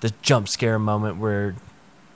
the 0.01 0.13
jump 0.23 0.49
scare 0.49 0.79
moment 0.79 1.17
where 1.17 1.55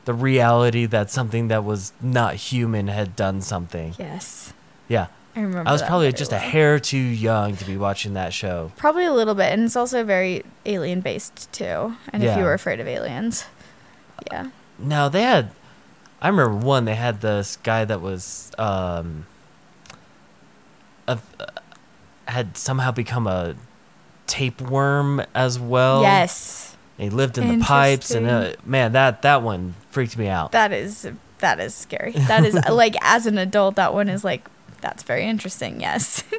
the 0.05 0.13
reality 0.15 0.87
that 0.87 1.11
something 1.11 1.49
that 1.49 1.65
was 1.65 1.93
not 2.01 2.35
human 2.35 2.89
had 2.89 3.17
done 3.17 3.41
something. 3.41 3.95
Yes. 3.99 4.53
Yeah. 4.89 5.07
I 5.35 5.41
remember. 5.41 5.69
I 5.69 5.73
was 5.73 5.83
probably 5.83 6.11
just 6.13 6.33
a 6.33 6.39
hair 6.39 6.79
too 6.79 6.97
young 6.97 7.57
to 7.57 7.65
be 7.65 7.77
watching 7.77 8.15
that 8.15 8.33
show. 8.33 8.73
Probably 8.77 9.05
a 9.05 9.13
little 9.13 9.35
bit, 9.35 9.53
and 9.53 9.65
it's 9.65 9.77
also 9.77 10.03
very 10.03 10.45
alien 10.65 11.01
based 11.01 11.53
too. 11.53 11.95
And 12.13 12.23
if 12.25 12.37
you 12.37 12.43
were 12.45 12.55
afraid 12.55 12.81
of 12.81 12.87
aliens, 12.87 13.45
yeah. 14.31 14.51
No, 14.79 15.09
they 15.09 15.23
had 15.23 15.51
I 16.21 16.29
remember 16.29 16.57
one 16.57 16.87
they 16.87 16.95
had 16.95 17.21
this 17.21 17.57
guy 17.57 17.85
that 17.85 18.01
was 18.01 18.51
um 18.59 19.27
a, 21.07 21.19
had 22.29 22.57
somehow 22.57 22.91
become 22.91 23.27
a 23.27 23.55
tapeworm 24.27 25.23
as 25.35 25.59
well. 25.59 26.03
yes, 26.03 26.77
And 26.99 27.11
he 27.11 27.17
lived 27.17 27.39
in 27.39 27.59
the 27.59 27.65
pipes 27.65 28.11
and 28.11 28.27
uh, 28.27 28.53
man, 28.65 28.93
that 28.93 29.23
that 29.23 29.43
one 29.43 29.75
freaked 29.91 30.17
me 30.19 30.29
out. 30.29 30.53
that 30.53 30.73
is 30.73 31.09
that 31.39 31.61
is 31.61 31.75
scary. 31.75 32.13
That 32.13 32.45
is 32.45 32.55
like 32.71 32.97
as 33.03 33.27
an 33.27 33.39
adult, 33.39 33.77
that 33.77 33.93
one 33.95 34.09
is 34.09 34.25
like 34.25 34.49
that's 34.81 35.03
very 35.03 35.25
interesting. 35.25 35.81
Yes. 35.81 36.25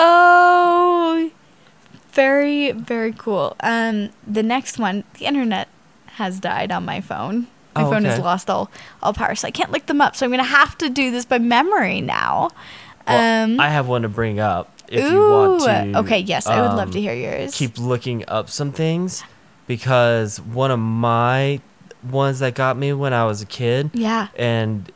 Oh, 0.00 1.30
very 2.12 2.72
very 2.72 3.12
cool. 3.12 3.56
Um, 3.60 4.10
the 4.26 4.42
next 4.42 4.78
one, 4.78 5.04
the 5.18 5.26
internet 5.26 5.68
has 6.06 6.40
died 6.40 6.70
on 6.72 6.84
my 6.84 7.00
phone. 7.00 7.46
My 7.74 7.84
Oh, 7.84 7.90
phone 7.90 8.04
has 8.04 8.18
lost 8.18 8.48
all 8.50 8.70
all 9.02 9.12
power, 9.12 9.34
so 9.34 9.46
I 9.48 9.50
can't 9.50 9.70
look 9.72 9.86
them 9.86 10.00
up. 10.00 10.16
So 10.16 10.24
I'm 10.26 10.30
gonna 10.30 10.42
have 10.44 10.76
to 10.78 10.88
do 10.88 11.10
this 11.10 11.24
by 11.24 11.38
memory 11.38 12.00
now. 12.00 12.50
Well, 13.08 13.44
um, 13.44 13.60
I 13.60 13.68
have 13.68 13.88
one 13.88 14.02
to 14.02 14.08
bring 14.08 14.38
up 14.40 14.70
if 14.88 15.04
ooh, 15.04 15.12
you 15.12 15.30
want 15.30 15.62
to. 15.62 15.98
okay, 16.00 16.18
yes, 16.18 16.46
I 16.46 16.60
would 16.60 16.76
love 16.76 16.88
um, 16.88 16.90
to 16.92 17.00
hear 17.00 17.14
yours. 17.14 17.54
Keep 17.54 17.78
looking 17.78 18.24
up 18.28 18.48
some 18.48 18.72
things 18.72 19.22
because 19.66 20.40
one 20.40 20.70
of 20.70 20.78
my 20.78 21.60
ones 22.08 22.38
that 22.38 22.54
got 22.54 22.76
me 22.76 22.92
when 22.92 23.12
I 23.12 23.24
was 23.24 23.42
a 23.42 23.46
kid, 23.46 23.90
yeah. 23.92 24.28
and 24.36 24.90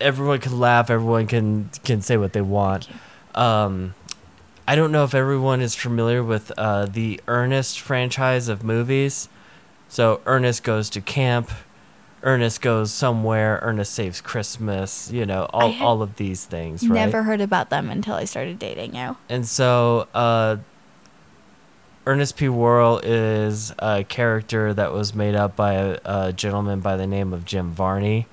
everyone 0.00 0.40
can 0.40 0.58
laugh, 0.58 0.90
everyone 0.90 1.26
can 1.26 1.70
can 1.84 2.02
say 2.02 2.16
what 2.16 2.32
they 2.32 2.42
want. 2.42 2.88
Um, 3.34 3.94
I 4.66 4.76
don't 4.76 4.92
know 4.92 5.04
if 5.04 5.14
everyone 5.14 5.60
is 5.60 5.74
familiar 5.74 6.22
with 6.22 6.52
uh, 6.56 6.86
the 6.86 7.20
Ernest 7.26 7.80
franchise 7.80 8.48
of 8.48 8.62
movies. 8.62 9.28
So 9.88 10.20
Ernest 10.26 10.62
goes 10.62 10.88
to 10.90 11.00
camp. 11.00 11.50
Ernest 12.22 12.60
goes 12.60 12.92
somewhere. 12.92 13.58
Ernest 13.62 13.92
saves 13.92 14.20
Christmas. 14.20 15.10
You 15.10 15.26
know, 15.26 15.48
all, 15.52 15.74
all 15.80 16.02
of 16.02 16.16
these 16.16 16.44
things, 16.44 16.86
right? 16.86 16.94
Never 16.94 17.22
heard 17.22 17.40
about 17.40 17.70
them 17.70 17.90
until 17.90 18.14
I 18.14 18.24
started 18.24 18.58
dating 18.58 18.94
you. 18.94 19.16
And 19.28 19.46
so, 19.46 20.06
uh, 20.14 20.58
Ernest 22.06 22.36
P. 22.36 22.48
Worrell 22.48 22.98
is 23.02 23.72
a 23.78 24.04
character 24.04 24.74
that 24.74 24.92
was 24.92 25.14
made 25.14 25.34
up 25.34 25.54
by 25.54 25.74
a, 25.74 25.98
a 26.04 26.32
gentleman 26.32 26.80
by 26.80 26.96
the 26.96 27.06
name 27.06 27.32
of 27.32 27.44
Jim 27.44 27.70
Varney. 27.70 28.26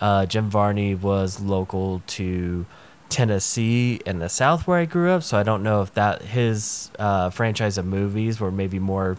Uh, 0.00 0.26
Jim 0.26 0.50
Varney 0.50 0.94
was 0.94 1.40
local 1.40 2.02
to 2.06 2.66
Tennessee 3.08 4.00
in 4.04 4.18
the 4.18 4.28
South 4.28 4.66
where 4.66 4.78
I 4.78 4.84
grew 4.84 5.10
up, 5.10 5.22
so 5.22 5.38
I 5.38 5.42
don't 5.42 5.62
know 5.62 5.82
if 5.82 5.94
that 5.94 6.22
his 6.22 6.90
uh, 6.98 7.30
franchise 7.30 7.78
of 7.78 7.86
movies 7.86 8.38
were 8.38 8.50
maybe 8.50 8.78
more 8.78 9.16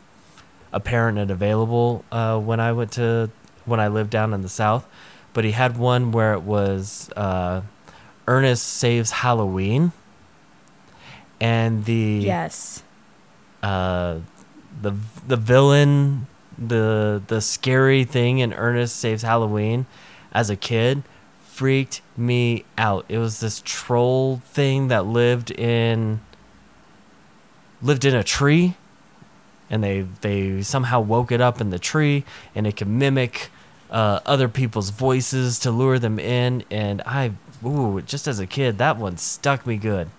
apparent 0.71 1.17
and 1.17 1.31
available 1.31 2.05
uh, 2.11 2.37
when 2.39 2.59
I 2.59 2.73
went 2.73 2.91
to 2.93 3.31
when 3.67 3.79
I 3.79 3.87
lived 3.87 4.09
down 4.09 4.33
in 4.33 4.41
the 4.41 4.49
South. 4.49 4.87
But 5.33 5.43
he 5.45 5.51
had 5.51 5.77
one 5.77 6.11
where 6.11 6.33
it 6.33 6.41
was 6.41 7.09
uh, 7.15 7.61
Ernest 8.27 8.65
saves 8.65 9.11
Halloween, 9.11 9.91
and 11.39 11.85
the 11.85 12.21
Yes. 12.23 12.81
uh, 13.61 14.19
the 14.81 14.93
the 15.27 15.37
villain, 15.37 16.27
the 16.57 17.21
the 17.27 17.41
scary 17.41 18.03
thing 18.03 18.39
in 18.39 18.53
Ernest 18.53 18.95
Saves 18.95 19.21
Halloween, 19.21 19.85
as 20.31 20.49
a 20.49 20.55
kid, 20.55 21.03
freaked 21.45 22.01
me 22.15 22.65
out. 22.77 23.05
It 23.09 23.17
was 23.19 23.39
this 23.39 23.61
troll 23.63 24.37
thing 24.45 24.87
that 24.87 25.05
lived 25.05 25.51
in 25.51 26.21
lived 27.81 28.05
in 28.05 28.15
a 28.15 28.23
tree, 28.23 28.75
and 29.69 29.83
they 29.83 30.01
they 30.21 30.61
somehow 30.63 30.99
woke 30.99 31.31
it 31.31 31.41
up 31.41 31.61
in 31.61 31.69
the 31.69 31.79
tree, 31.79 32.23
and 32.55 32.65
it 32.65 32.75
could 32.77 32.87
mimic 32.87 33.49
uh, 33.91 34.19
other 34.25 34.47
people's 34.49 34.89
voices 34.89 35.59
to 35.59 35.71
lure 35.71 35.99
them 35.99 36.19
in. 36.19 36.63
And 36.71 37.01
I, 37.05 37.31
ooh, 37.65 38.01
just 38.01 38.27
as 38.27 38.39
a 38.39 38.47
kid, 38.47 38.77
that 38.79 38.97
one 38.97 39.17
stuck 39.17 39.65
me 39.65 39.77
good. 39.77 40.09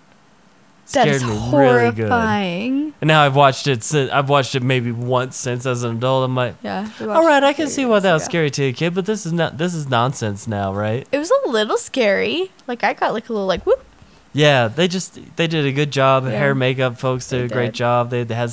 That 0.92 1.02
Scared 1.02 1.20
me 1.22 1.28
really 1.28 1.92
good. 1.92 2.08
horrifying. 2.08 2.94
And 3.02 3.08
now 3.08 3.22
I've 3.22 3.36
watched 3.36 3.66
it. 3.66 3.82
Since, 3.82 4.10
I've 4.10 4.30
watched 4.30 4.54
it 4.54 4.62
maybe 4.62 4.90
once 4.90 5.36
since 5.36 5.66
as 5.66 5.82
an 5.82 5.96
adult. 5.98 6.24
I'm 6.24 6.34
like, 6.34 6.54
Yeah. 6.62 6.88
All 7.00 7.06
right, 7.06 7.16
all 7.16 7.24
watched 7.24 7.26
right, 7.26 7.42
it 7.42 7.46
I 7.46 7.52
can 7.52 7.68
see 7.68 7.84
why 7.84 7.98
that 8.00 8.12
was 8.14 8.22
ago. 8.22 8.30
scary 8.30 8.50
to 8.52 8.64
a 8.64 8.72
kid, 8.72 8.94
but 8.94 9.04
this 9.04 9.26
is 9.26 9.32
not. 9.34 9.58
This 9.58 9.74
is 9.74 9.86
nonsense 9.90 10.46
now, 10.46 10.72
right? 10.72 11.06
It 11.12 11.18
was 11.18 11.30
a 11.30 11.48
little 11.50 11.76
scary. 11.76 12.50
Like 12.66 12.82
I 12.84 12.94
got 12.94 13.12
like 13.12 13.28
a 13.28 13.32
little 13.34 13.46
like 13.46 13.66
whoop. 13.66 13.84
Yeah, 14.32 14.68
they 14.68 14.88
just 14.88 15.18
they 15.36 15.46
did 15.46 15.66
a 15.66 15.72
good 15.72 15.90
job. 15.90 16.24
Yeah. 16.24 16.30
Hair, 16.30 16.54
makeup 16.54 16.98
folks 16.98 17.28
did 17.28 17.40
They 17.42 17.44
a 17.44 17.48
great 17.48 17.66
did. 17.66 17.74
job. 17.74 18.08
They, 18.08 18.24
they 18.24 18.34
had, 18.34 18.50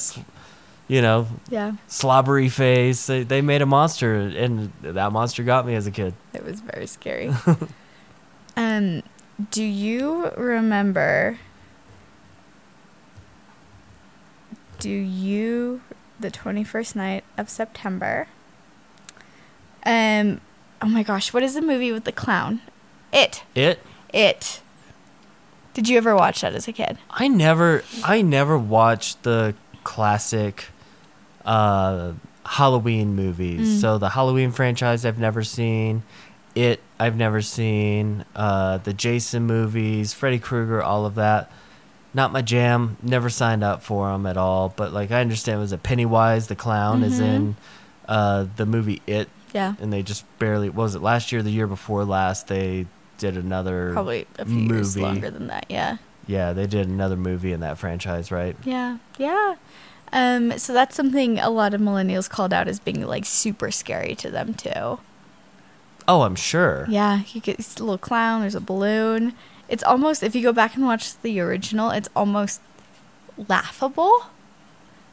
you 0.88 1.02
know, 1.02 1.28
Yeah. 1.50 1.74
slobbery 1.88 2.50
face. 2.50 3.08
They, 3.08 3.24
they 3.24 3.42
made 3.42 3.62
a 3.62 3.66
monster, 3.66 4.16
and 4.16 4.72
that 4.82 5.12
monster 5.12 5.44
got 5.44 5.66
me 5.66 5.76
as 5.76 5.88
a 5.88 5.92
kid. 5.92 6.14
It 6.34 6.44
was 6.46 6.62
very 6.62 6.88
scary. 6.88 7.34
um, 8.58 9.02
do 9.52 9.64
you 9.64 10.30
remember? 10.38 11.38
Do 14.80 14.90
you 14.90 15.82
the 16.20 16.30
twenty 16.32 16.64
first 16.64 16.96
night 16.96 17.24
of 17.38 17.50
September? 17.50 18.28
Um, 19.86 20.42
oh 20.82 20.88
my 20.88 21.04
gosh, 21.04 21.34
what 21.34 21.44
is 21.44 21.54
the 21.54 21.62
movie 21.62 21.92
with 21.92 22.04
the 22.04 22.12
clown? 22.12 22.62
It. 23.14 23.44
It. 23.56 23.80
It. 24.14 24.62
Did 25.74 25.90
you 25.90 25.98
ever 25.98 26.16
watch 26.16 26.42
that 26.42 26.54
as 26.54 26.68
a 26.68 26.74
kid? 26.74 26.98
I 27.10 27.28
never 27.28 27.84
I 28.04 28.22
never 28.22 28.58
watched 28.58 29.24
the 29.24 29.56
classic 29.84 30.66
uh 31.46 32.14
Halloween 32.46 33.16
movies. 33.16 33.78
Mm. 33.78 33.82
So 33.82 33.98
the 33.98 34.10
Halloween 34.10 34.52
franchise 34.52 35.06
I've 35.06 35.18
never 35.20 35.44
seen. 35.44 36.04
It 36.54 36.82
I've 37.00 37.16
never 37.18 37.42
seen. 37.42 38.26
Uh 38.36 38.78
the 38.78 38.94
Jason 38.94 39.44
movies, 39.44 40.14
Freddy 40.14 40.40
Krueger, 40.40 40.82
all 40.82 41.06
of 41.06 41.16
that. 41.16 41.52
Not 42.14 42.32
my 42.32 42.42
jam. 42.42 42.98
Never 43.04 43.30
signed 43.30 43.64
up 43.64 43.82
for 43.84 44.08
them 44.10 44.26
at 44.26 44.38
all. 44.38 44.74
But 44.76 44.94
like 44.94 45.12
I 45.12 45.22
understand, 45.22 45.60
was 45.60 45.72
it 45.74 45.84
Pennywise 45.84 46.48
the 46.48 46.56
clown 46.56 47.04
is 47.04 47.20
Mhm. 47.20 47.24
in 47.36 47.56
uh 48.08 48.46
the 48.56 48.66
movie 48.66 49.02
It, 49.08 49.28
Yeah, 49.54 49.74
and 49.82 49.92
they 49.92 50.04
just 50.04 50.24
barely 50.40 50.70
what 50.70 50.84
was 50.84 50.96
it 50.96 51.02
last 51.02 51.32
year, 51.32 51.42
the 51.42 51.50
year 51.52 51.68
before 51.68 52.06
last 52.06 52.48
they 52.48 52.86
did 53.18 53.36
another 53.38 53.92
probably 53.94 54.28
a 54.38 54.46
few 54.46 54.56
years 54.60 54.96
movie. 54.96 55.06
longer 55.08 55.32
than 55.32 55.48
that. 55.48 55.66
Yeah. 55.70 55.98
yeah 56.28 56.54
they 56.54 56.68
did 56.68 56.88
another 56.88 57.16
movie 57.16 57.52
in 57.54 57.62
that 57.62 57.78
franchise 57.78 58.30
right 58.32 58.56
Yeah, 58.64 58.98
yeah. 59.18 59.56
Um, 60.12 60.58
so 60.58 60.74
that's 60.74 60.96
something 60.96 61.40
a 61.40 61.50
lot 61.50 61.74
of 61.74 61.82
millennials 61.82 62.30
called 62.30 62.54
out 62.54 62.68
as 62.68 62.80
being 62.80 63.06
like 63.06 63.26
super 63.26 63.72
scary 63.72 64.16
to 64.16 64.30
them 64.30 64.54
too. 64.54 65.00
Oh, 66.08 66.22
I'm 66.22 66.36
sure. 66.36 66.86
Yeah, 66.88 67.22
you 67.34 67.42
get 67.42 67.58
this 67.58 67.80
little 67.80 67.98
clown. 67.98 68.42
There's 68.42 68.56
a 68.56 68.62
balloon. 68.62 69.34
It's 69.68 69.84
almost 69.84 70.22
if 70.24 70.36
you 70.36 70.44
go 70.44 70.54
back 70.54 70.76
and 70.76 70.86
watch 70.86 71.20
the 71.22 71.40
original, 71.40 71.90
it's 71.90 72.10
almost 72.16 72.62
laughable 73.50 74.28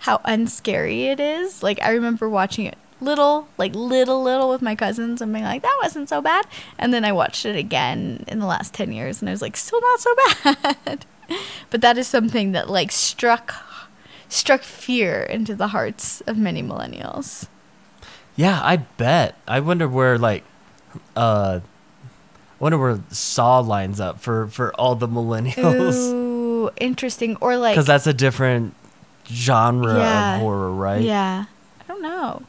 how 0.01 0.19
unscary 0.25 1.05
it 1.07 1.21
is. 1.21 1.63
Like 1.63 1.81
I 1.83 1.91
remember 1.91 2.29
watching 2.29 2.67
it 2.67 2.77
little, 3.01 3.49
like 3.59 3.75
little, 3.75 4.23
little 4.23 4.49
with 4.51 4.63
my 4.63 4.75
cousins 4.77 5.21
and 5.21 5.33
being 5.33 5.45
like, 5.45 5.63
that 5.63 5.79
wasn't 5.83 6.09
so 6.09 6.21
bad. 6.21 6.47
And 6.79 6.93
then 6.93 7.05
I 7.05 7.13
watched 7.13 7.47
it 7.47 7.57
again 7.57 8.25
in 8.29 8.39
the 8.39 8.47
last 8.47 8.75
ten 8.75 8.93
years, 8.93 9.21
and 9.21 9.29
I 9.29 9.33
was 9.33 9.43
like, 9.43 9.57
still 9.57 9.81
not 9.81 10.01
so 10.01 10.15
bad. 10.85 11.07
but 11.71 11.81
that 11.81 11.99
is 11.99 12.07
something 12.07 12.53
that 12.53 12.69
like 12.69 12.93
struck 12.93 13.55
struck 14.33 14.63
fear 14.63 15.23
into 15.23 15.55
the 15.55 15.69
hearts 15.69 16.21
of 16.23 16.37
many 16.39 16.63
millennials. 16.63 17.47
Yeah, 18.37 18.61
I 18.63 18.77
bet. 18.79 19.37
I 19.47 19.61
wonder 19.61 19.87
where 19.87 20.17
like 20.19 20.45
uh 21.17 21.61
I 21.63 22.65
wonder 22.65 22.79
where 22.79 23.01
Saw 23.11 23.59
lines 23.61 24.01
up 24.01 24.21
for 24.21 24.47
for 24.49 24.73
all 24.75 24.95
the 24.95 25.09
millennials 25.09 26.11
Ooh, 26.13 26.71
interesting. 26.79 27.37
Or 27.41 27.57
like 27.57 27.75
cuz 27.75 27.87
that's 27.87 28.07
a 28.07 28.15
different 28.15 28.75
genre 29.29 29.97
Yeah. 29.99 30.35
of 30.37 30.41
horror, 30.41 30.71
right? 30.73 31.03
Yeah. 31.03 31.45
I 31.81 31.85
don't 31.87 32.03
know. 32.03 32.43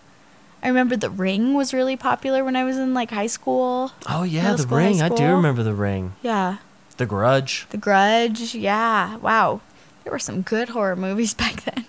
I 0.64 0.68
remember 0.70 0.96
The 0.96 1.10
Ring 1.10 1.54
was 1.54 1.74
really 1.74 1.98
popular 1.98 2.46
when 2.46 2.56
I 2.56 2.64
was 2.64 2.78
in 2.78 2.94
like 2.94 3.12
high 3.12 3.28
school. 3.28 3.92
Oh 4.08 4.24
yeah, 4.24 4.54
The 4.54 4.60
school, 4.60 4.78
Ring. 4.78 5.02
I 5.02 5.10
do 5.10 5.26
remember 5.26 5.64
The 5.64 5.74
Ring. 5.74 6.14
Yeah. 6.22 6.58
The 6.96 7.06
Grudge. 7.06 7.66
The 7.72 7.78
Grudge. 7.78 8.56
Yeah. 8.56 9.18
Wow. 9.18 9.60
There 10.04 10.12
were 10.12 10.20
some 10.20 10.42
good 10.42 10.70
horror 10.70 10.96
movies 10.96 11.34
back 11.44 11.64
then. 11.64 11.86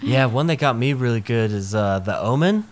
Yeah, 0.00 0.26
one 0.26 0.46
that 0.48 0.56
got 0.56 0.76
me 0.76 0.92
really 0.92 1.20
good 1.20 1.50
is 1.52 1.74
uh 1.74 1.98
The 2.00 2.18
Omen. 2.20 2.64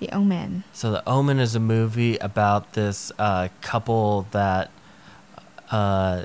The 0.00 0.10
Omen. 0.10 0.64
So 0.72 0.90
The 0.90 1.08
Omen 1.08 1.38
is 1.38 1.54
a 1.54 1.60
movie 1.60 2.16
about 2.18 2.74
this 2.74 3.10
uh, 3.18 3.48
couple 3.62 4.26
that 4.32 4.70
uh, 5.70 6.24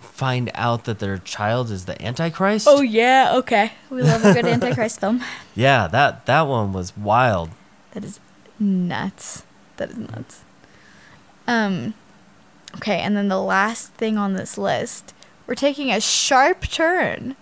find 0.00 0.50
out 0.54 0.84
that 0.84 0.98
their 0.98 1.18
child 1.18 1.70
is 1.70 1.84
the 1.84 2.00
Antichrist. 2.04 2.66
Oh 2.68 2.80
yeah, 2.80 3.32
okay. 3.36 3.72
We 3.88 4.02
love 4.02 4.24
a 4.24 4.32
good 4.34 4.46
Antichrist 4.54 5.00
film. 5.00 5.22
yeah, 5.54 5.86
that 5.86 6.26
that 6.26 6.42
one 6.42 6.72
was 6.72 6.96
wild. 6.96 7.50
That 7.92 8.04
is 8.04 8.18
nuts. 8.58 9.44
That 9.76 9.90
is 9.90 9.96
nuts. 9.96 10.40
Um 11.46 11.94
okay, 12.76 12.98
and 12.98 13.16
then 13.16 13.28
the 13.28 13.40
last 13.40 13.92
thing 13.94 14.18
on 14.18 14.32
this 14.34 14.58
list, 14.58 15.14
we're 15.48 15.54
taking 15.56 15.90
a 15.90 16.00
sharp 16.00 16.68
turn. 16.68 17.34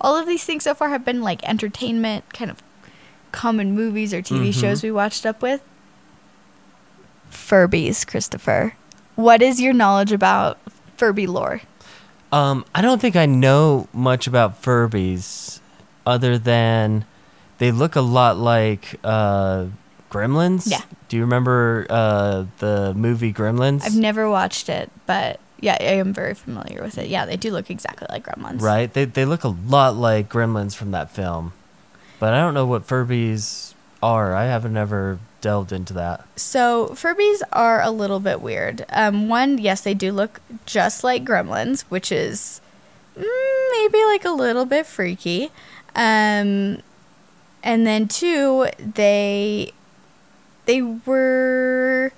All 0.00 0.16
of 0.16 0.26
these 0.28 0.44
things 0.44 0.62
so 0.64 0.74
far 0.74 0.90
have 0.90 1.04
been 1.04 1.20
like 1.22 1.42
entertainment, 1.48 2.32
kind 2.32 2.50
of 2.50 2.62
common 3.32 3.74
movies 3.74 4.14
or 4.14 4.22
TV 4.22 4.50
Mhm. 4.50 4.60
shows 4.60 4.82
we 4.84 4.92
watched 4.92 5.26
up 5.26 5.42
with. 5.42 5.60
Furbies, 7.32 8.06
Christopher. 8.06 8.74
What 9.16 9.42
is 9.42 9.60
your 9.60 9.72
knowledge 9.72 10.12
about 10.12 10.58
Furby 10.96 11.26
lore? 11.26 11.62
Um, 12.32 12.64
I 12.74 12.82
don't 12.82 13.00
think 13.00 13.16
I 13.16 13.26
know 13.26 13.88
much 13.92 14.26
about 14.26 14.60
Furbies, 14.62 15.60
other 16.06 16.36
than 16.38 17.04
they 17.58 17.70
look 17.70 17.96
a 17.96 18.00
lot 18.00 18.36
like 18.36 18.96
uh, 19.04 19.66
Gremlins. 20.10 20.68
Yeah. 20.70 20.82
Do 21.08 21.16
you 21.16 21.22
remember 21.22 21.86
uh, 21.88 22.44
the 22.58 22.92
movie 22.94 23.32
Gremlins? 23.32 23.84
I've 23.84 23.96
never 23.96 24.28
watched 24.28 24.68
it, 24.68 24.90
but 25.06 25.38
yeah, 25.64 25.78
I 25.80 25.94
am 25.94 26.12
very 26.12 26.34
familiar 26.34 26.82
with 26.82 26.98
it. 26.98 27.08
Yeah, 27.08 27.24
they 27.24 27.36
do 27.38 27.50
look 27.50 27.70
exactly 27.70 28.06
like 28.10 28.26
gremlins. 28.26 28.60
right? 28.60 28.92
They 28.92 29.06
they 29.06 29.24
look 29.24 29.44
a 29.44 29.48
lot 29.48 29.96
like 29.96 30.28
gremlins 30.28 30.76
from 30.76 30.90
that 30.90 31.10
film, 31.10 31.54
but 32.20 32.34
I 32.34 32.40
don't 32.40 32.52
know 32.52 32.66
what 32.66 32.86
Furbies 32.86 33.72
are. 34.02 34.34
I 34.34 34.44
haven't 34.44 34.76
ever 34.76 35.18
delved 35.40 35.72
into 35.72 35.94
that. 35.94 36.26
So 36.36 36.88
Furbies 36.88 37.40
are 37.52 37.80
a 37.82 37.90
little 37.90 38.20
bit 38.20 38.42
weird. 38.42 38.84
Um, 38.90 39.28
one, 39.28 39.56
yes, 39.58 39.80
they 39.80 39.94
do 39.94 40.12
look 40.12 40.40
just 40.66 41.02
like 41.02 41.24
gremlins, 41.24 41.82
which 41.88 42.12
is 42.12 42.60
mm, 43.18 43.70
maybe 43.72 44.04
like 44.04 44.24
a 44.26 44.30
little 44.30 44.66
bit 44.66 44.84
freaky. 44.84 45.50
Um, 45.96 46.82
and 47.62 47.86
then 47.86 48.08
two, 48.08 48.66
they 48.78 49.72
they 50.66 50.82
were 50.82 52.12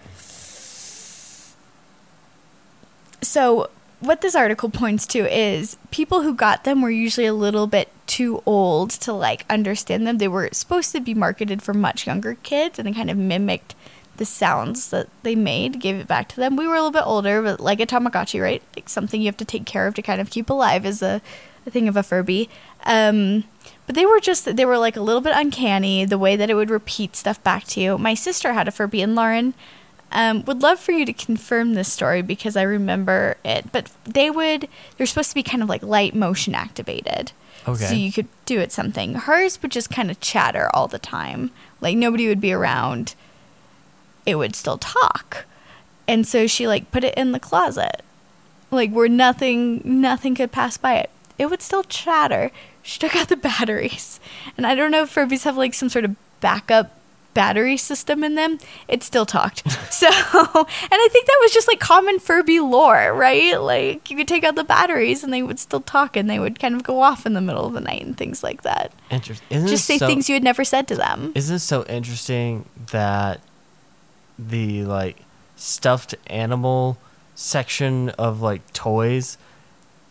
so 3.27 3.71
what 4.01 4.21
this 4.21 4.35
article 4.35 4.69
points 4.69 5.07
to 5.09 5.19
is 5.35 5.77
people 5.91 6.23
who 6.23 6.35
got 6.35 6.65
them 6.65 6.83
were 6.83 6.91
usually 6.91 7.27
a 7.27 7.35
little 7.35 7.67
bit 7.67 7.89
too 8.07 8.43
old 8.47 8.91
to 8.91 9.13
like 9.13 9.45
understand 9.51 10.07
them. 10.07 10.19
They 10.19 10.29
were 10.29 10.49
supposed 10.53 10.93
to 10.93 11.01
be 11.01 11.15
marketed 11.15 11.63
for 11.63 11.75
much 11.75 12.07
younger 12.07 12.35
kids 12.43 12.79
and 12.79 12.87
they 12.87 12.93
kind 12.93 13.11
of 13.11 13.17
mimicked 13.17 13.75
the 14.17 14.25
sounds 14.25 14.91
that 14.91 15.09
they 15.23 15.35
made, 15.35 15.81
gave 15.81 15.97
it 15.97 16.07
back 16.07 16.29
to 16.29 16.37
them. 16.37 16.57
We 16.57 16.67
were 16.67 16.75
a 16.75 16.79
little 16.79 16.91
bit 16.91 17.07
older, 17.07 17.43
but 17.43 17.61
like 17.61 17.81
a 17.81 17.87
Tamagotchi, 17.87 18.41
right? 18.41 18.63
Like 18.75 18.89
something 18.89 19.21
you 19.21 19.27
have 19.27 19.37
to 19.39 19.45
take 19.45 19.67
care 19.67 19.87
of 19.87 19.95
to 19.95 20.03
kind 20.03 20.21
of 20.21 20.31
keep 20.31 20.49
alive 20.49 20.87
is 20.87 21.03
a, 21.03 21.21
a 21.67 21.71
thing 21.71 21.89
of 21.89 21.97
a 21.97 22.03
Furby. 22.03 22.49
Um, 22.85 23.45
but 23.87 23.95
they 23.95 24.07
were 24.07 24.21
just, 24.21 24.57
they 24.57 24.65
were 24.65 24.79
like 24.79 24.97
a 24.97 25.03
little 25.03 25.21
bit 25.21 25.35
uncanny, 25.37 26.05
the 26.05 26.19
way 26.19 26.37
that 26.37 26.51
it 26.51 26.55
would 26.55 26.71
repeat 26.71 27.17
stuff 27.17 27.43
back 27.43 27.65
to 27.65 27.81
you. 27.81 27.99
My 27.99 28.15
sister 28.15 28.53
had 28.53 28.69
a 28.69 28.73
Furby, 28.73 29.03
and 29.03 29.15
Lauren 29.15 29.55
um, 30.13 30.45
would 30.45 30.63
love 30.63 30.79
for 30.79 30.93
you 30.93 31.05
to 31.05 31.13
confirm 31.13 31.75
this 31.75 31.93
story 31.93 32.23
because 32.23 32.57
I 32.57 32.63
remember 32.63 33.37
it. 33.45 33.71
But 33.73 33.91
they 34.05 34.31
would, 34.31 34.69
they're 34.97 35.07
supposed 35.07 35.31
to 35.31 35.35
be 35.35 35.43
kind 35.43 35.63
of 35.63 35.69
like 35.69 35.83
light 35.83 36.15
motion 36.15 36.55
activated. 36.55 37.33
Okay. 37.69 37.85
So 37.85 37.95
you 37.95 38.13
could 38.13 38.29
do 38.45 38.61
it 38.61 38.73
something. 38.73 39.15
Hers 39.15 39.61
would 39.61 39.73
just 39.73 39.91
kind 39.91 40.11
of 40.11 40.21
chatter 40.21 40.71
all 40.73 40.87
the 40.87 40.99
time. 40.99 41.51
Like 41.81 41.97
nobody 41.97 42.29
would 42.29 42.41
be 42.41 42.53
around. 42.53 43.15
It 44.25 44.37
would 44.37 44.55
still 44.55 44.79
talk. 44.79 45.45
And 46.07 46.27
so 46.27 46.47
she 46.47 46.69
like 46.69 46.91
put 46.91 47.05
it 47.05 47.15
in 47.15 47.33
the 47.33 47.41
closet. 47.41 48.03
Like 48.71 48.93
where 48.93 49.09
nothing 49.09 49.81
nothing 49.85 50.35
could 50.35 50.53
pass 50.53 50.77
by 50.77 50.95
it. 50.95 51.11
It 51.39 51.47
would 51.47 51.63
still 51.63 51.83
chatter. 51.83 52.51
She 52.83 52.99
took 53.01 53.17
out 53.17 53.29
the 53.29 53.37
batteries. 53.37 54.21
And 54.57 54.67
I 54.67 54.75
don't 54.75 54.93
know 54.93 55.03
if 55.03 55.15
Furbies 55.15 55.45
have 55.45 55.57
like 55.57 55.75
some 55.75 55.89
sort 55.89 56.05
of 56.05 56.15
backup 56.41 56.96
battery 57.37 57.77
system 57.77 58.25
in 58.25 58.35
them, 58.35 58.59
it 58.89 59.03
still 59.05 59.27
talked. 59.27 59.63
So, 59.97 60.09
and 60.09 60.15
I 60.15 61.09
think 61.11 61.27
that 61.27 61.39
was 61.41 61.53
just 61.55 61.69
like 61.69 61.81
common 61.81 62.19
Furby 62.19 62.61
lore, 62.61 63.15
right? 63.15 63.59
Like 63.59 64.11
you 64.11 64.17
could 64.19 64.29
take 64.29 64.45
out 64.45 64.55
the 64.55 64.65
batteries 64.65 65.25
and 65.25 65.33
they 65.33 65.43
would 65.43 65.59
still 65.59 65.81
talk 65.81 66.17
and 66.19 66.29
they 66.29 66.39
would 66.39 66.59
kind 66.59 66.75
of 66.75 66.83
go 66.83 67.01
off 67.01 67.25
in 67.25 67.33
the 67.33 67.41
middle 67.41 67.65
of 67.65 67.73
the 67.73 67.81
night 67.81 68.03
and 68.03 68.15
things 68.15 68.43
like 68.43 68.61
that. 68.63 68.93
Interesting. 69.11 69.47
Isn't 69.49 69.69
Just 69.69 69.87
say 69.87 69.97
so- 69.97 70.07
things 70.07 70.29
you 70.29 70.35
had 70.35 70.43
never 70.45 70.65
said 70.65 70.87
to 70.89 70.97
them. 70.97 71.33
Isn't 71.35 71.57
it 71.57 71.61
so 71.61 71.85
interesting 71.87 72.67
that 72.91 73.41
the 74.39 74.85
like 74.85 75.19
stuffed 75.57 76.15
animal 76.27 76.99
section 77.35 78.11
of 78.11 78.43
like 78.43 78.71
toys 78.75 79.39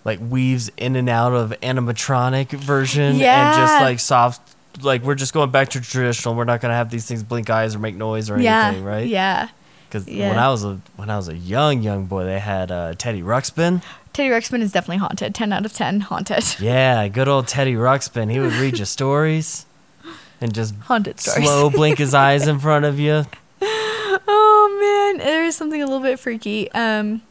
like 0.04 0.20
weaves 0.20 0.72
in 0.78 0.96
and 0.96 1.10
out 1.10 1.34
of 1.34 1.52
animatronic 1.62 2.50
version 2.50 3.22
and 3.22 3.56
just 3.56 3.82
like 3.82 4.00
soft 4.00 4.55
like 4.82 5.04
we're 5.04 5.16
just 5.16 5.34
going 5.34 5.52
back 5.52 5.70
to 5.70 5.82
traditional 5.82 6.36
we're 6.36 6.44
not 6.44 6.62
going 6.62 6.70
to 6.72 6.76
have 6.76 6.90
these 6.90 7.06
things 7.06 7.24
blink 7.24 7.50
eyes 7.50 7.76
or 7.76 7.80
make 7.80 7.96
noise 7.96 8.30
or 8.30 8.40
yeah. 8.40 8.68
anything 8.68 8.84
right 8.84 9.08
Yeah. 9.08 9.50
because 9.88 10.06
when 10.06 10.38
i 10.38 10.50
was 10.50 10.64
a 10.64 10.80
when 10.96 11.10
i 11.10 11.16
was 11.18 11.28
a 11.30 11.36
young 11.36 11.82
young 11.82 12.06
boy 12.06 12.24
they 12.26 12.40
had 12.40 12.72
uh, 12.72 12.94
teddy 12.98 13.22
ruxpin 13.22 13.82
Teddy 14.14 14.30
Ruxpin 14.30 14.62
is 14.62 14.72
definitely 14.72 15.00
haunted. 15.00 15.36
10 15.36 15.52
out 15.52 15.66
of 15.66 15.74
10 15.74 16.00
haunted. 16.00 16.46
yeah 16.62 17.08
good 17.10 17.28
old 17.28 17.48
teddy 17.50 17.74
ruxpin 17.74 18.32
he 18.32 18.40
would 18.40 18.54
read 18.54 18.78
you 18.80 18.86
stories 18.86 19.66
and 20.40 20.54
just 20.54 20.74
Haunted 20.76 21.20
stories. 21.20 21.46
slow 21.46 21.70
blink 21.80 21.98
his 21.98 22.14
eyes 22.14 22.48
in 22.48 22.58
front 22.60 22.86
of 22.86 22.98
you 23.00 23.26
oh 24.28 25.12
man, 25.18 25.26
there 25.26 25.44
is 25.46 25.56
something 25.56 25.82
a 25.82 25.86
little 25.86 26.02
bit 26.02 26.20
freaky. 26.20 26.72
Um, 26.72 27.22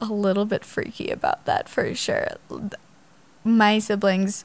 a 0.00 0.06
little 0.06 0.44
bit 0.44 0.64
freaky 0.64 1.08
about 1.10 1.44
that 1.46 1.68
for 1.68 1.94
sure. 1.94 2.28
My 3.44 3.78
siblings, 3.78 4.44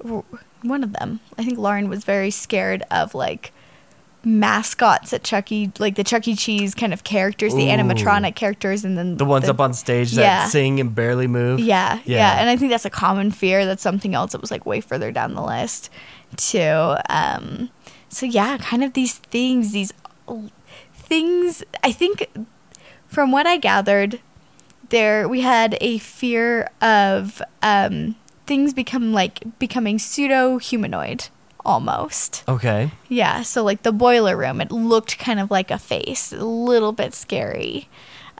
one 0.00 0.82
of 0.84 0.92
them, 0.92 1.20
I 1.38 1.44
think 1.44 1.58
Lauren 1.58 1.88
was 1.88 2.04
very 2.04 2.30
scared 2.30 2.82
of 2.90 3.14
like 3.14 3.52
mascots 4.24 5.12
at 5.12 5.22
Chuck 5.24 5.50
E. 5.52 5.70
Like 5.78 5.94
the 5.94 6.04
Chuck 6.04 6.26
E. 6.28 6.34
Cheese 6.34 6.74
kind 6.74 6.92
of 6.92 7.04
characters, 7.04 7.54
the 7.54 7.66
animatronic 7.68 8.34
characters, 8.34 8.84
and 8.84 8.98
then 8.98 9.16
The 9.16 9.24
ones 9.24 9.48
up 9.48 9.60
on 9.60 9.72
stage 9.74 10.12
that 10.12 10.22
Yeah. 10.22 10.44
sing 10.46 10.80
and 10.80 10.94
barely 10.94 11.26
move. 11.26 11.60
Yeah, 11.60 12.00
yeah, 12.04 12.16
Yeah. 12.16 12.40
and 12.40 12.50
I 12.50 12.56
think 12.56 12.70
that's 12.70 12.84
a 12.84 12.90
common 12.90 13.30
fear. 13.30 13.64
That's 13.64 13.82
something 13.82 14.14
else 14.14 14.32
that 14.32 14.40
was 14.40 14.50
like 14.50 14.66
way 14.66 14.80
further 14.80 15.12
down 15.12 15.34
the 15.34 15.42
list, 15.42 15.88
too. 16.36 16.96
Um, 17.08 17.70
so 18.08 18.26
yeah, 18.26 18.58
kind 18.58 18.82
of 18.84 18.92
these 18.94 19.14
things, 19.14 19.72
these 19.72 19.92
things. 20.94 21.62
I 21.82 21.92
think, 21.92 22.26
from 23.06 23.30
what 23.32 23.46
I 23.46 23.56
gathered, 23.56 24.20
there 24.90 25.28
we 25.28 25.40
had 25.42 25.78
a 25.80 25.98
fear 25.98 26.68
of 26.82 27.40
um, 27.62 28.16
things 28.48 28.72
become 28.72 29.12
like 29.12 29.58
becoming 29.58 29.98
pseudo 29.98 30.58
humanoid, 30.58 31.28
almost. 31.64 32.42
Okay. 32.48 32.90
Yeah, 33.08 33.42
so 33.42 33.62
like 33.62 33.82
the 33.82 33.92
boiler 33.92 34.36
room, 34.36 34.60
it 34.60 34.72
looked 34.72 35.18
kind 35.18 35.38
of 35.38 35.50
like 35.50 35.70
a 35.70 35.78
face, 35.78 36.32
a 36.32 36.44
little 36.44 36.92
bit 36.92 37.14
scary. 37.14 37.88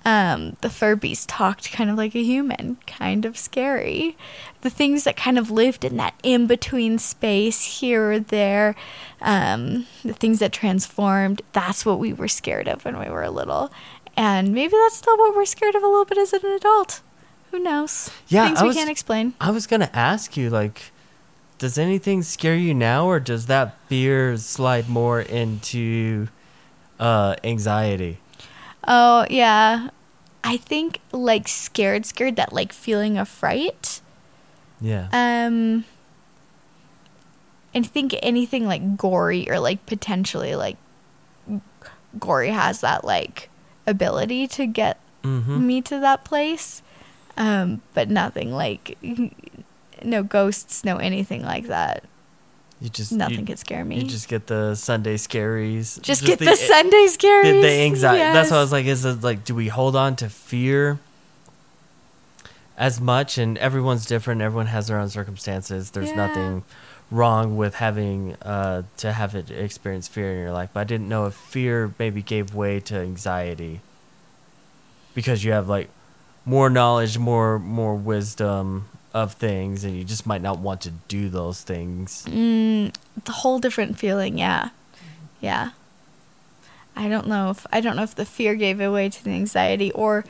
Um, 0.04 0.56
the 0.62 0.68
Furbies 0.68 1.24
talked 1.28 1.70
kind 1.70 1.90
of 1.90 1.96
like 1.96 2.14
a 2.14 2.22
human, 2.22 2.78
kind 2.86 3.26
of 3.26 3.36
scary. 3.36 4.16
The 4.62 4.70
things 4.70 5.04
that 5.04 5.16
kind 5.16 5.38
of 5.38 5.50
lived 5.50 5.84
in 5.84 5.98
that 5.98 6.14
in 6.22 6.46
between 6.46 6.98
space 6.98 7.80
here 7.80 8.12
or 8.12 8.20
there, 8.20 8.74
um, 9.20 9.86
the 10.02 10.14
things 10.14 10.38
that 10.38 10.52
transformed, 10.52 11.42
that's 11.52 11.84
what 11.84 11.98
we 11.98 12.12
were 12.12 12.28
scared 12.28 12.68
of 12.68 12.84
when 12.84 12.98
we 12.98 13.10
were 13.10 13.28
little. 13.28 13.70
And 14.16 14.54
maybe 14.54 14.72
that's 14.72 14.96
still 14.96 15.18
what 15.18 15.36
we're 15.36 15.44
scared 15.44 15.74
of 15.74 15.82
a 15.82 15.86
little 15.86 16.06
bit 16.06 16.18
as 16.18 16.32
an 16.32 16.46
adult. 16.46 17.02
Who 17.50 17.58
knows? 17.58 18.10
Yeah, 18.28 18.46
Things 18.46 18.58
I 18.58 18.62
we 18.62 18.68
was- 18.68 18.76
can't 18.76 18.90
explain. 18.90 19.34
I 19.40 19.50
was 19.50 19.66
gonna 19.66 19.90
ask 19.92 20.36
you, 20.36 20.50
like, 20.50 20.92
does 21.58 21.78
anything 21.78 22.22
scare 22.22 22.54
you 22.54 22.74
now, 22.74 23.06
or 23.06 23.18
does 23.18 23.46
that 23.46 23.76
fear 23.88 24.36
slide 24.36 24.88
more 24.88 25.20
into 25.20 26.28
uh, 27.00 27.34
anxiety? 27.42 28.18
Oh, 28.86 29.26
yeah. 29.28 29.90
I 30.44 30.56
think 30.56 31.00
like 31.12 31.48
scared, 31.48 32.06
scared, 32.06 32.36
that 32.36 32.52
like 32.52 32.72
feeling 32.72 33.18
of 33.18 33.28
fright. 33.28 34.00
Yeah. 34.80 35.08
Um, 35.12 35.84
and 37.74 37.86
think 37.86 38.14
anything 38.22 38.66
like 38.66 38.96
gory 38.96 39.50
or 39.50 39.58
like 39.58 39.84
potentially 39.84 40.54
like 40.54 40.76
gory 42.18 42.50
has 42.50 42.80
that 42.80 43.04
like 43.04 43.50
ability 43.86 44.46
to 44.48 44.66
get 44.66 45.00
mm-hmm. 45.22 45.66
me 45.66 45.82
to 45.82 45.98
that 45.98 46.24
place. 46.24 46.82
Um, 47.38 47.80
but 47.94 48.10
nothing 48.10 48.52
like 48.52 48.98
no 50.04 50.22
ghosts, 50.22 50.84
no 50.84 50.96
anything 50.96 51.42
like 51.42 51.68
that. 51.68 52.04
You 52.80 52.88
just 52.88 53.10
Nothing 53.12 53.40
You, 53.40 53.46
could 53.46 53.58
scare 53.58 53.84
me. 53.84 54.00
you 54.00 54.06
just 54.06 54.28
get 54.28 54.46
the 54.46 54.74
Sunday 54.76 55.16
scaries. 55.16 56.00
Just 56.00 56.24
get 56.24 56.38
the, 56.38 56.54
Sunday 56.54 57.06
scaries. 57.08 57.54
the, 57.54 57.60
the 57.62 57.80
anxiety. 57.82 58.18
That's 58.32 58.50
what 58.52 58.58
I 58.58 58.60
was 58.60 58.70
like. 58.72 58.86
Is 58.86 59.04
it 59.04 59.22
like, 59.22 59.44
do 59.44 59.54
we 59.54 59.66
hold 59.68 59.96
on 59.96 60.14
to 60.16 60.28
fear 60.28 60.98
as 62.76 63.00
much? 63.00 63.36
And 63.38 63.58
everyone's 63.58 64.06
different. 64.06 64.42
Everyone 64.42 64.66
has 64.66 64.86
their 64.86 64.98
own 64.98 65.08
circumstances. 65.08 65.90
There's 65.90 66.10
Yeah. 66.10 66.26
nothing 66.26 66.64
wrong 67.10 67.56
with 67.56 67.76
having 67.76 68.34
uh, 68.42 68.82
to 68.98 69.12
have 69.12 69.34
it 69.34 69.50
experience 69.50 70.06
fear 70.06 70.32
in 70.32 70.38
your 70.38 70.52
life. 70.52 70.70
But 70.72 70.80
I 70.80 70.84
didn't 70.84 71.08
know 71.08 71.26
if 71.26 71.34
fear 71.34 71.92
maybe 71.98 72.22
gave 72.22 72.54
way 72.54 72.78
to 72.80 72.96
anxiety 72.98 73.80
because 75.14 75.42
you 75.42 75.50
have 75.50 75.68
like 75.68 75.88
more 76.48 76.70
knowledge, 76.70 77.18
more 77.18 77.58
more 77.58 77.94
wisdom 77.94 78.88
of 79.14 79.34
things, 79.34 79.84
and 79.84 79.96
you 79.96 80.04
just 80.04 80.26
might 80.26 80.42
not 80.42 80.58
want 80.58 80.80
to 80.82 80.90
do 81.08 81.28
those 81.28 81.62
things. 81.62 82.24
Mm, 82.28 82.94
it's 83.16 83.28
a 83.28 83.32
whole 83.32 83.58
different 83.58 83.98
feeling. 83.98 84.38
Yeah, 84.38 84.70
yeah. 85.40 85.70
I 86.96 87.08
don't 87.08 87.28
know 87.28 87.50
if 87.50 87.66
I 87.72 87.80
don't 87.80 87.96
know 87.96 88.02
if 88.02 88.14
the 88.14 88.24
fear 88.24 88.54
gave 88.54 88.80
away 88.80 89.08
to 89.10 89.22
the 89.24 89.30
anxiety 89.30 89.92
or 89.92 90.24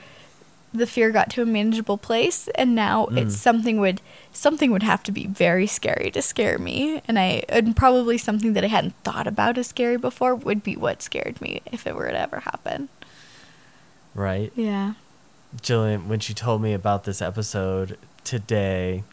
the 0.75 0.87
fear 0.87 1.11
got 1.11 1.31
to 1.31 1.43
a 1.43 1.47
manageable 1.47 1.97
place, 1.97 2.47
and 2.55 2.75
now 2.75 3.07
Mm. 3.07 3.19
it's 3.19 3.37
something 3.37 3.79
would 3.81 4.01
something 4.33 4.71
would 4.71 4.83
have 4.83 5.03
to 5.05 5.13
be 5.13 5.27
very 5.27 5.67
scary 5.67 6.11
to 6.11 6.21
scare 6.21 6.59
me, 6.59 7.01
and 7.09 7.19
I 7.19 7.45
and 7.49 7.75
probably 7.77 8.19
something 8.19 8.53
that 8.55 8.65
I 8.65 8.69
hadn't 8.69 8.95
thought 9.05 9.27
about 9.27 9.57
as 9.57 9.69
scary 9.69 9.97
before 9.97 10.35
would 10.35 10.63
be 10.63 10.77
what 10.77 11.01
scared 11.03 11.41
me 11.41 11.63
if 11.73 11.87
it 11.87 11.95
were 11.95 12.11
to 12.11 12.19
ever 12.21 12.41
happen. 12.41 12.89
Right? 14.15 14.53
Yeah. 14.57 14.95
Jillian, 15.57 16.07
when 16.07 16.21
she 16.21 16.35
told 16.35 16.63
me 16.63 16.73
about 16.75 17.05
this 17.05 17.23
episode 17.23 17.99
today, 18.25 19.05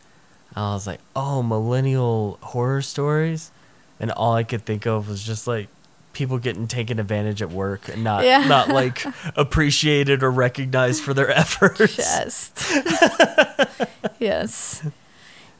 I 0.56 0.74
was 0.74 0.86
like, 0.88 1.00
oh, 1.16 1.42
millennial 1.42 2.38
horror 2.42 2.82
stories? 2.82 3.52
And 4.00 4.12
all 4.12 4.34
I 4.34 4.44
could 4.44 4.66
think 4.66 4.86
of 4.86 5.08
was 5.08 5.24
just 5.24 5.48
like 5.48 5.68
people 6.14 6.38
getting 6.38 6.68
taken 6.68 7.00
advantage 7.00 7.42
at 7.42 7.52
work 7.52 7.90
and 7.90 8.04
not 8.04 8.24
Yeah. 8.24 8.46
not 8.48 8.70
like 8.70 9.06
appreciated 9.36 10.24
or 10.24 10.32
recognized 10.32 11.04
for 11.04 11.14
their 11.14 11.30
efforts. 11.30 11.96
Just. 11.96 12.62
yes. 14.20 14.84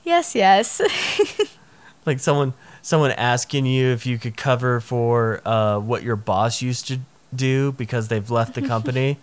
Yes, 0.04 0.36
yes. 0.36 0.82
Like 2.06 2.20
someone 2.20 2.54
someone 2.84 3.10
asking 3.14 3.66
you 3.66 3.88
if 3.88 4.06
you 4.06 4.20
could 4.20 4.38
cover 4.38 4.80
for 4.80 5.42
uh, 5.44 5.80
what 5.80 6.04
your 6.04 6.16
boss 6.16 6.62
used 6.62 6.88
to 6.90 7.00
do 7.36 7.72
because 7.72 8.10
they've 8.10 8.30
left 8.30 8.54
the 8.54 8.62
company. 8.62 9.18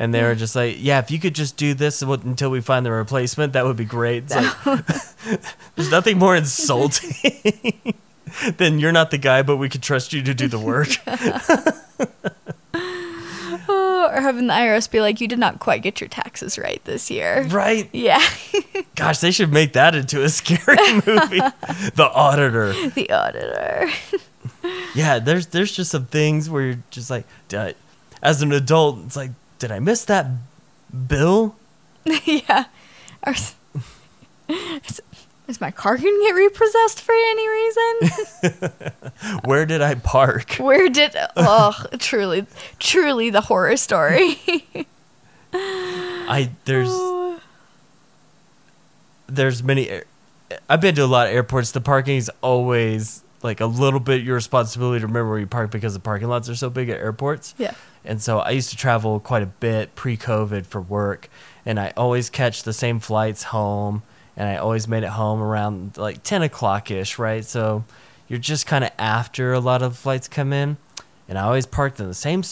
And 0.00 0.14
they 0.14 0.22
were 0.22 0.36
just 0.36 0.54
like, 0.54 0.76
yeah, 0.78 1.00
if 1.00 1.10
you 1.10 1.18
could 1.18 1.34
just 1.34 1.56
do 1.56 1.74
this 1.74 2.02
until 2.02 2.50
we 2.50 2.60
find 2.60 2.86
the 2.86 2.92
replacement, 2.92 3.52
that 3.54 3.64
would 3.64 3.76
be 3.76 3.84
great. 3.84 4.24
It's 4.30 4.34
like, 4.36 4.86
there's 5.74 5.90
nothing 5.90 6.18
more 6.18 6.36
insulting 6.36 7.94
than 8.58 8.78
you're 8.78 8.92
not 8.92 9.10
the 9.10 9.18
guy, 9.18 9.42
but 9.42 9.56
we 9.56 9.68
could 9.68 9.82
trust 9.82 10.12
you 10.12 10.22
to 10.22 10.34
do 10.34 10.46
the 10.48 10.58
work. 10.58 10.88
Oh, 13.70 14.08
or 14.10 14.20
having 14.22 14.46
the 14.46 14.52
IRS 14.54 14.90
be 14.90 15.00
like, 15.00 15.20
you 15.20 15.28
did 15.28 15.38
not 15.38 15.58
quite 15.58 15.82
get 15.82 16.00
your 16.00 16.08
taxes 16.08 16.56
right 16.56 16.82
this 16.84 17.10
year. 17.10 17.42
right? 17.48 17.88
Yeah. 17.92 18.22
Gosh, 18.94 19.18
they 19.18 19.30
should 19.30 19.52
make 19.52 19.74
that 19.74 19.94
into 19.94 20.22
a 20.22 20.28
scary 20.30 20.76
movie. 21.06 21.40
the 21.94 22.10
auditor. 22.14 22.72
the 22.90 23.10
auditor. 23.10 23.90
Yeah, 24.94 25.18
there's 25.18 25.48
there's 25.48 25.72
just 25.72 25.90
some 25.90 26.06
things 26.06 26.48
where 26.48 26.62
you're 26.62 26.82
just 26.90 27.10
like, 27.10 27.26
as 28.22 28.40
an 28.40 28.52
adult, 28.52 29.00
it's 29.04 29.16
like, 29.16 29.32
did 29.58 29.72
I 29.72 29.78
miss 29.78 30.04
that 30.06 30.26
bill? 31.06 31.56
yeah. 32.24 32.66
Or, 33.26 33.32
is, 34.48 35.00
is, 35.48 35.60
my 35.60 35.70
car 35.70 35.96
going 35.96 36.06
to 36.06 36.24
get 36.26 36.34
repossessed 36.34 37.00
for 37.00 37.12
any 37.12 37.48
reason? 37.48 39.40
Where 39.44 39.66
did 39.66 39.82
I 39.82 39.94
park? 39.96 40.54
Where 40.54 40.88
did. 40.88 41.16
Oh, 41.36 41.74
truly, 41.98 42.46
truly 42.78 43.30
the 43.30 43.42
horror 43.42 43.76
story. 43.76 44.38
I 45.52 46.50
there's 46.64 46.88
Oh, 46.90 47.40
there's 49.26 49.62
many. 49.62 49.88
air- 49.88 50.04
I've 50.68 50.80
been 50.80 50.94
to 50.94 51.04
a 51.04 51.06
lot 51.06 51.26
of 51.26 51.34
airports. 51.34 51.72
The 51.72 51.80
parking 51.80 52.16
is 52.16 52.30
always 52.42 53.22
like 53.42 53.60
a 53.60 53.66
little 53.66 54.00
bit 54.00 54.22
your 54.22 54.34
responsibility 54.34 55.00
to 55.00 55.06
remember 55.06 55.30
where 55.30 55.38
you 55.38 55.46
park 55.46 55.70
because 55.70 55.94
the 55.94 56.00
parking 56.00 56.28
lots 56.28 56.48
are 56.48 56.56
so 56.56 56.70
big 56.70 56.88
at 56.88 56.98
airports. 56.98 57.54
yeah. 57.58 57.74
And 58.04 58.22
so 58.22 58.38
I 58.38 58.50
used 58.50 58.70
to 58.70 58.76
travel 58.76 59.20
quite 59.20 59.42
a 59.42 59.46
bit 59.46 59.94
pre-COVID 59.94 60.64
for 60.66 60.80
work, 60.80 61.28
and 61.66 61.78
I 61.78 61.92
always 61.96 62.30
catch 62.30 62.62
the 62.62 62.72
same 62.72 63.00
flights 63.00 63.42
home, 63.42 64.02
and 64.36 64.48
I 64.48 64.56
always 64.56 64.88
made 64.88 65.02
it 65.02 65.10
home 65.10 65.42
around 65.42 65.96
like 65.96 66.22
ten 66.22 66.42
o'clock 66.42 66.90
ish, 66.90 67.18
right? 67.18 67.44
So 67.44 67.84
you're 68.28 68.38
just 68.38 68.66
kind 68.66 68.84
of 68.84 68.90
after 68.98 69.52
a 69.52 69.60
lot 69.60 69.82
of 69.82 69.96
flights 69.98 70.26
come 70.28 70.52
in, 70.52 70.78
and 71.28 71.36
I 71.36 71.42
always 71.42 71.66
parked 71.66 72.00
in 72.00 72.06
the 72.06 72.14
same 72.14 72.42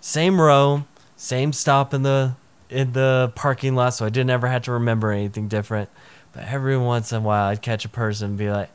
same 0.00 0.40
row, 0.40 0.84
same 1.16 1.52
stop 1.52 1.94
in 1.94 2.02
the 2.02 2.34
in 2.68 2.92
the 2.92 3.32
parking 3.34 3.74
lot, 3.74 3.90
so 3.94 4.04
I 4.04 4.10
didn't 4.10 4.30
ever 4.30 4.48
have 4.48 4.62
to 4.62 4.72
remember 4.72 5.12
anything 5.12 5.48
different. 5.48 5.88
But 6.32 6.44
every 6.44 6.76
once 6.76 7.10
in 7.12 7.18
a 7.18 7.20
while, 7.20 7.48
I'd 7.48 7.62
catch 7.62 7.84
a 7.84 7.88
person 7.88 8.30
and 8.30 8.38
be 8.38 8.50
like, 8.50 8.70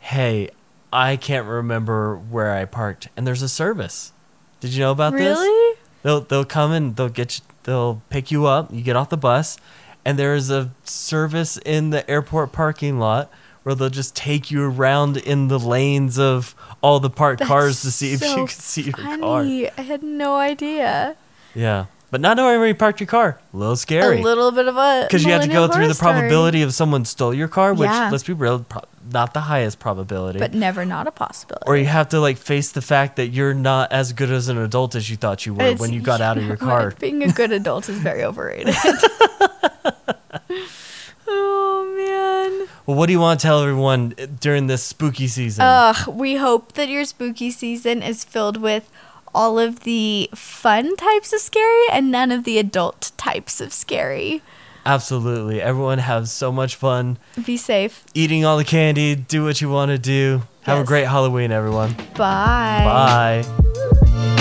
"Hey, 0.00 0.50
I 0.92 1.16
can't 1.16 1.46
remember 1.46 2.16
where 2.16 2.52
I 2.52 2.64
parked," 2.64 3.08
and 3.16 3.26
there's 3.26 3.42
a 3.42 3.48
service. 3.48 4.12
Did 4.60 4.74
you 4.74 4.80
know 4.80 4.92
about 4.92 5.14
this? 5.14 5.38
Really? 5.38 5.78
They'll 6.02 6.20
they'll 6.20 6.44
come 6.44 6.72
and 6.72 6.96
they'll 6.96 7.08
get 7.08 7.38
you, 7.38 7.44
they'll 7.64 8.02
pick 8.10 8.30
you 8.30 8.46
up. 8.46 8.72
You 8.72 8.82
get 8.82 8.96
off 8.96 9.08
the 9.08 9.16
bus, 9.16 9.58
and 10.04 10.18
there 10.18 10.34
is 10.34 10.50
a 10.50 10.70
service 10.84 11.58
in 11.64 11.90
the 11.90 12.08
airport 12.10 12.52
parking 12.52 12.98
lot 12.98 13.30
where 13.62 13.74
they'll 13.74 13.88
just 13.88 14.16
take 14.16 14.50
you 14.50 14.64
around 14.64 15.16
in 15.16 15.48
the 15.48 15.58
lanes 15.58 16.18
of 16.18 16.54
all 16.82 16.98
the 16.98 17.10
parked 17.10 17.42
cars 17.42 17.80
to 17.80 17.86
That's 17.86 17.96
see 17.96 18.12
if 18.12 18.20
so 18.20 18.26
you 18.26 18.46
can 18.46 18.48
see 18.48 18.82
your 18.82 18.92
car. 18.92 19.42
I 19.42 19.82
had 19.82 20.02
no 20.02 20.36
idea. 20.36 21.16
Yeah, 21.54 21.86
but 22.12 22.20
not 22.20 22.36
knowing 22.36 22.58
where 22.60 22.68
you 22.68 22.74
parked 22.74 23.00
your 23.00 23.06
car, 23.08 23.40
a 23.52 23.56
little 23.56 23.74
scary. 23.74 24.20
A 24.20 24.22
little 24.22 24.52
bit 24.52 24.68
of 24.68 24.76
a. 24.76 25.06
Because 25.08 25.24
you 25.24 25.32
have 25.32 25.42
to 25.42 25.48
go 25.48 25.66
through 25.66 25.88
the 25.88 25.94
story. 25.94 26.12
probability 26.12 26.60
of 26.62 26.72
someone 26.74 27.04
stole 27.06 27.32
your 27.34 27.48
car, 27.48 27.72
which 27.74 27.88
Yeah. 27.88 28.10
let's 28.12 28.22
be 28.22 28.34
real, 28.34 28.60
pro- 28.60 28.82
not 29.10 29.32
the 29.34 29.40
highest 29.40 29.78
probability. 29.80 30.38
But 30.38 30.52
never 30.54 30.84
not 30.84 31.06
a 31.06 31.10
possibility. 31.10 31.64
or 31.66 31.76
you 31.76 31.86
have 31.86 32.10
to 32.10 32.20
like 32.20 32.36
face 32.36 32.70
the 32.70 32.82
fact 32.82 33.16
that 33.16 33.28
you're 33.28 33.54
not 33.54 33.90
as 33.92 34.12
good 34.12 34.30
as 34.30 34.48
an 34.48 34.58
adult 34.58 34.94
as 34.94 35.08
you 35.10 35.16
thought 35.16 35.46
you 35.46 35.54
were 35.54 35.62
It's- 35.62 35.80
when 35.80 35.92
you 35.92 36.00
got 36.02 36.20
out 36.20 36.36
of 36.38 36.44
your 36.50 36.56
car. 36.58 36.92
Being 37.00 37.22
a 37.24 37.32
good 37.32 37.50
adult 37.50 37.88
is 37.88 37.98
very 37.98 38.22
overrated. 38.22 38.74
oh 41.26 41.94
man. 41.96 42.68
Well, 42.86 42.96
what 42.96 43.06
do 43.06 43.12
you 43.12 43.20
want 43.20 43.40
to 43.40 43.46
tell 43.46 43.62
everyone 43.62 44.10
during 44.40 44.66
this 44.66 44.82
spooky 44.82 45.28
season? 45.28 45.64
Ugh, 45.64 46.08
we 46.08 46.36
hope 46.36 46.72
that 46.72 46.88
your 46.88 47.04
spooky 47.04 47.50
season 47.50 48.02
is 48.02 48.24
filled 48.24 48.56
with 48.60 48.90
all 49.34 49.58
of 49.58 49.80
the 49.80 50.28
fun 50.34 50.96
types 50.96 51.32
of 51.32 51.40
scary 51.40 51.84
and 51.90 52.10
none 52.10 52.30
of 52.32 52.44
the 52.44 52.58
adult 52.58 53.12
types 53.16 53.60
of 53.60 53.72
scary. 53.72 54.42
Absolutely. 54.84 55.62
Everyone 55.62 55.98
have 55.98 56.28
so 56.28 56.50
much 56.50 56.74
fun 56.76 57.18
Be 57.46 57.56
safe. 57.56 58.04
eating 58.14 58.44
all 58.44 58.56
the 58.58 58.64
candy, 58.64 59.14
do 59.14 59.44
what 59.44 59.60
you 59.60 59.68
want 59.68 59.90
to 59.90 59.98
do. 59.98 60.42
Have 60.62 60.78
a 60.78 60.84
great 60.84 61.06
Halloween, 61.06 61.50
everyone. 61.52 61.92
Bye. 62.16 63.42
Bye. 63.44 64.31